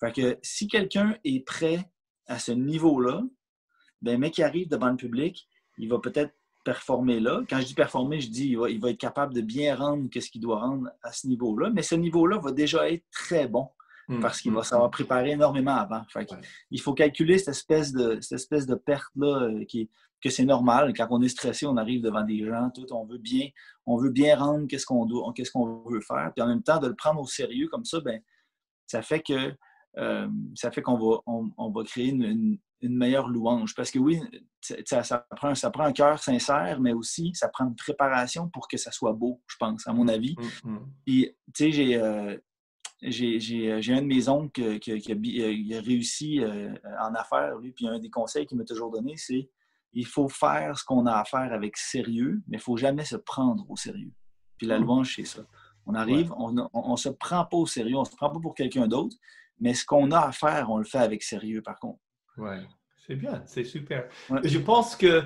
Fait 0.00 0.12
que 0.12 0.38
si 0.42 0.68
quelqu'un 0.68 1.16
est 1.24 1.44
prêt 1.46 1.88
à 2.26 2.38
ce 2.38 2.52
niveau-là, 2.52 3.22
ben, 4.02 4.18
mec 4.18 4.34
qui 4.34 4.42
arrive 4.42 4.68
devant 4.68 4.90
le 4.90 4.96
public, 4.96 5.48
il 5.78 5.88
va 5.88 5.98
peut-être 5.98 6.32
performer 6.64 7.20
là. 7.20 7.42
Quand 7.48 7.60
je 7.60 7.66
dis 7.66 7.74
performer, 7.74 8.20
je 8.20 8.30
dis 8.30 8.48
il 8.48 8.80
va, 8.80 8.90
être 8.90 8.98
capable 8.98 9.34
de 9.34 9.42
bien 9.42 9.76
rendre 9.76 10.08
ce 10.12 10.30
qu'il 10.30 10.40
doit 10.40 10.60
rendre 10.60 10.88
à 11.02 11.12
ce 11.12 11.26
niveau-là. 11.26 11.70
Mais 11.70 11.82
ce 11.82 11.94
niveau-là 11.94 12.38
va 12.38 12.52
déjà 12.52 12.90
être 12.90 13.04
très 13.12 13.46
bon 13.46 13.68
mm, 14.08 14.20
parce 14.20 14.40
qu'il 14.40 14.52
va 14.52 14.60
mm, 14.60 14.64
savoir 14.64 14.90
préparer 14.90 15.32
énormément 15.32 15.76
avant. 15.76 16.02
Il 16.70 16.80
faut 16.80 16.94
calculer 16.94 17.38
cette 17.38 17.48
espèce 17.48 17.92
de, 17.92 18.18
cette 18.20 18.40
espèce 18.40 18.66
de 18.66 18.74
perte-là 18.74 19.42
euh, 19.42 19.64
qui, 19.66 19.90
que 20.22 20.30
c'est 20.30 20.46
normal. 20.46 20.94
Quand 20.96 21.06
on 21.10 21.20
est 21.20 21.28
stressé, 21.28 21.66
on 21.66 21.76
arrive 21.76 22.00
devant 22.00 22.24
des 22.24 22.44
gens, 22.44 22.70
tout, 22.70 22.90
on 22.92 23.04
veut 23.04 23.18
bien, 23.18 23.48
on 23.84 23.98
veut 23.98 24.10
bien 24.10 24.36
rendre 24.36 24.66
qu'est-ce 24.66 24.86
qu'on 24.86 25.04
doit, 25.04 25.30
qu'est-ce 25.36 25.50
qu'on 25.50 25.84
veut 25.86 26.00
faire. 26.00 26.32
Puis 26.34 26.42
en 26.42 26.48
même 26.48 26.62
temps, 26.62 26.80
de 26.80 26.88
le 26.88 26.94
prendre 26.94 27.20
au 27.20 27.26
sérieux 27.26 27.68
comme 27.68 27.84
ça, 27.84 28.00
ben, 28.00 28.20
ça 28.86 29.02
fait 29.02 29.20
que 29.20 29.54
euh, 29.98 30.28
ça 30.54 30.70
fait 30.70 30.82
qu'on 30.82 30.98
va, 30.98 31.18
on, 31.26 31.70
va 31.70 31.84
créer 31.84 32.08
une, 32.08 32.58
meilleure 32.88 33.28
louange. 33.28 33.74
Parce 33.74 33.90
que 33.90 33.98
oui, 33.98 34.20
ça, 34.60 35.26
prend, 35.36 35.54
ça 35.54 35.70
prend 35.70 35.84
un 35.84 35.92
cœur 35.92 36.18
sincère, 36.18 36.80
mais 36.80 36.92
aussi 36.92 37.32
ça 37.34 37.48
prend 37.48 37.66
une 37.66 37.76
préparation 37.76 38.48
pour 38.48 38.68
que 38.68 38.76
ça 38.76 38.90
soit 38.90 39.12
beau, 39.12 39.42
je 39.46 39.56
pense, 39.58 39.86
à 39.86 39.92
mon 39.92 40.08
avis. 40.08 40.36
Mmh. 40.64 40.76
Puis, 41.04 41.30
tu 41.54 41.72
sais, 41.72 41.96
euh, 41.96 42.36
j'ai. 43.02 43.40
j'ai 43.40 43.92
un 43.92 44.02
de 44.02 44.06
mes 44.06 44.28
oncles 44.28 44.78
qui, 44.78 44.92
a, 44.92 45.80
réussi 45.80 46.40
euh, 46.40 46.74
en 47.00 47.14
affaires, 47.14 47.58
lui, 47.58 47.72
puis 47.72 47.86
un 47.86 47.98
des 47.98 48.10
conseils 48.10 48.46
qu'il 48.46 48.58
m'a 48.58 48.64
toujours 48.64 48.90
donné, 48.90 49.14
c'est 49.16 49.48
il 49.96 50.06
faut 50.06 50.28
faire 50.28 50.76
ce 50.76 50.84
qu'on 50.84 51.06
a 51.06 51.12
à 51.12 51.24
faire 51.24 51.52
avec 51.52 51.76
sérieux, 51.76 52.42
mais 52.48 52.56
il 52.56 52.60
ne 52.60 52.62
faut 52.62 52.76
jamais 52.76 53.04
se 53.04 53.16
prendre 53.16 53.64
au 53.70 53.76
sérieux. 53.76 54.12
Puis 54.58 54.66
la 54.66 54.78
mmh. 54.78 54.82
louange, 54.82 55.14
c'est 55.14 55.24
ça. 55.24 55.46
On 55.86 55.94
arrive, 55.94 56.32
on 56.36 56.52
ne 56.52 56.96
se 56.96 57.10
prend 57.10 57.44
pas 57.44 57.56
au 57.58 57.66
sérieux, 57.66 57.96
on 57.96 58.00
ne 58.00 58.06
se 58.06 58.16
prend 58.16 58.30
pas 58.30 58.40
pour 58.40 58.54
quelqu'un 58.54 58.88
d'autre, 58.88 59.16
mais 59.60 59.74
ce 59.74 59.84
qu'on 59.84 60.10
a 60.10 60.20
à 60.20 60.32
faire, 60.32 60.70
on 60.70 60.78
le 60.78 60.84
fait 60.84 60.98
avec 60.98 61.22
sérieux, 61.22 61.62
par 61.62 61.78
contre. 61.78 62.00
Oui, 62.38 62.56
c'est 63.06 63.16
bien, 63.16 63.42
c'est 63.46 63.64
super. 63.64 64.08
Je 64.42 64.58
pense 64.58 64.96
que 64.96 65.24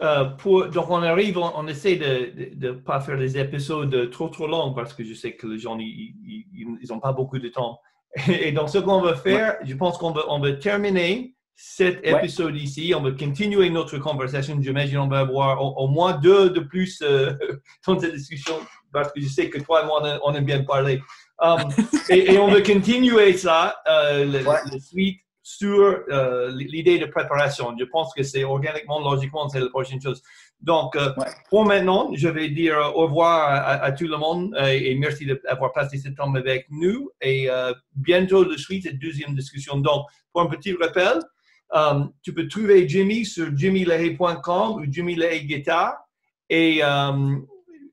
euh, 0.00 0.24
pour, 0.24 0.68
donc 0.68 0.90
on 0.90 1.02
arrive, 1.02 1.38
on, 1.38 1.66
essaie 1.66 1.96
de 1.96 2.66
ne 2.66 2.72
pas 2.72 3.00
faire 3.00 3.18
des 3.18 3.36
épisodes 3.36 4.10
trop 4.10 4.28
trop 4.28 4.46
longs 4.46 4.72
parce 4.72 4.94
que 4.94 5.02
je 5.02 5.12
sais 5.14 5.32
que 5.32 5.46
les 5.46 5.58
gens, 5.58 5.76
ils 5.78 6.86
n'ont 6.88 7.00
pas 7.00 7.12
beaucoup 7.12 7.38
de 7.38 7.48
temps. 7.48 7.80
Et 8.28 8.52
donc 8.52 8.68
ce 8.70 8.78
qu'on 8.78 9.00
va 9.00 9.16
faire, 9.16 9.56
je 9.64 9.74
pense 9.74 9.98
qu'on 9.98 10.12
va, 10.12 10.22
on 10.28 10.38
va 10.38 10.52
terminer 10.52 11.34
cet 11.56 12.06
épisode 12.06 12.56
ici. 12.56 12.94
On 12.96 13.02
va 13.02 13.10
continuer 13.10 13.68
notre 13.70 13.98
conversation. 13.98 14.56
J'imagine 14.60 14.98
qu'on 14.98 15.08
va 15.08 15.18
avoir 15.18 15.60
au, 15.60 15.88
moins 15.88 16.12
deux 16.12 16.50
de 16.50 16.60
plus 16.60 17.02
euh, 17.02 17.32
dans 17.86 17.98
cette 17.98 18.14
discussion 18.14 18.54
parce 18.92 19.12
que 19.12 19.20
je 19.20 19.26
sais 19.26 19.50
que 19.50 19.58
toi 19.58 19.82
et 19.82 19.86
moi, 19.86 20.20
on, 20.24 20.34
aime 20.34 20.44
bien 20.44 20.62
parler. 20.62 21.02
Um, 21.40 21.68
et, 22.08 22.38
on 22.38 22.48
va 22.48 22.62
continuer 22.62 23.36
ça, 23.36 23.76
euh, 23.88 24.24
la 24.24 24.78
suite 24.78 25.20
sur 25.48 26.04
euh, 26.10 26.50
l'idée 26.54 26.98
de 26.98 27.06
préparation. 27.06 27.74
Je 27.78 27.84
pense 27.84 28.12
que 28.12 28.22
c'est 28.22 28.44
organiquement, 28.44 29.00
logiquement, 29.00 29.48
c'est 29.48 29.60
la 29.60 29.70
prochaine 29.70 30.00
chose. 30.00 30.22
Donc, 30.60 30.94
euh, 30.94 31.10
pour 31.48 31.64
maintenant, 31.64 32.10
je 32.14 32.28
vais 32.28 32.50
dire 32.50 32.76
au 32.94 33.06
revoir 33.06 33.82
à, 33.82 33.92
tout 33.92 34.06
le 34.06 34.18
monde 34.18 34.54
et 34.58 34.94
merci 34.96 35.24
d'avoir 35.24 35.72
passé 35.72 35.96
ce 35.96 36.10
temps 36.10 36.34
avec 36.34 36.66
nous. 36.70 37.10
Et 37.22 37.48
bientôt, 37.94 38.44
la 38.44 38.58
suite, 38.58 38.82
cette 38.82 38.98
deuxième 38.98 39.34
discussion. 39.34 39.78
Donc, 39.78 40.06
pour 40.32 40.42
un 40.42 40.46
petit 40.46 40.74
rappel, 40.74 41.20
Um, 41.70 42.12
tu 42.22 42.32
peux 42.32 42.48
trouver 42.48 42.88
Jimmy 42.88 43.26
sur 43.26 43.54
jimmylehay.com 43.54 44.76
ou 44.76 44.86
Jimmy 44.90 45.16
Lehay 45.16 45.44
Guitar. 45.44 45.98
Et 46.48 46.82
um, 46.82 47.46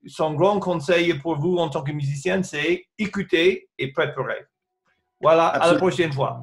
son 0.06 0.32
grand 0.32 0.58
conseil 0.60 1.12
pour 1.18 1.38
vous 1.38 1.56
en 1.56 1.68
tant 1.68 1.82
que 1.82 1.92
musicien, 1.92 2.42
c'est 2.42 2.86
écouter 2.98 3.68
et 3.78 3.92
préparer. 3.92 4.46
Voilà, 5.20 5.48
à 5.48 5.72
la 5.72 5.78
prochaine 5.78 6.10
fois. 6.10 6.42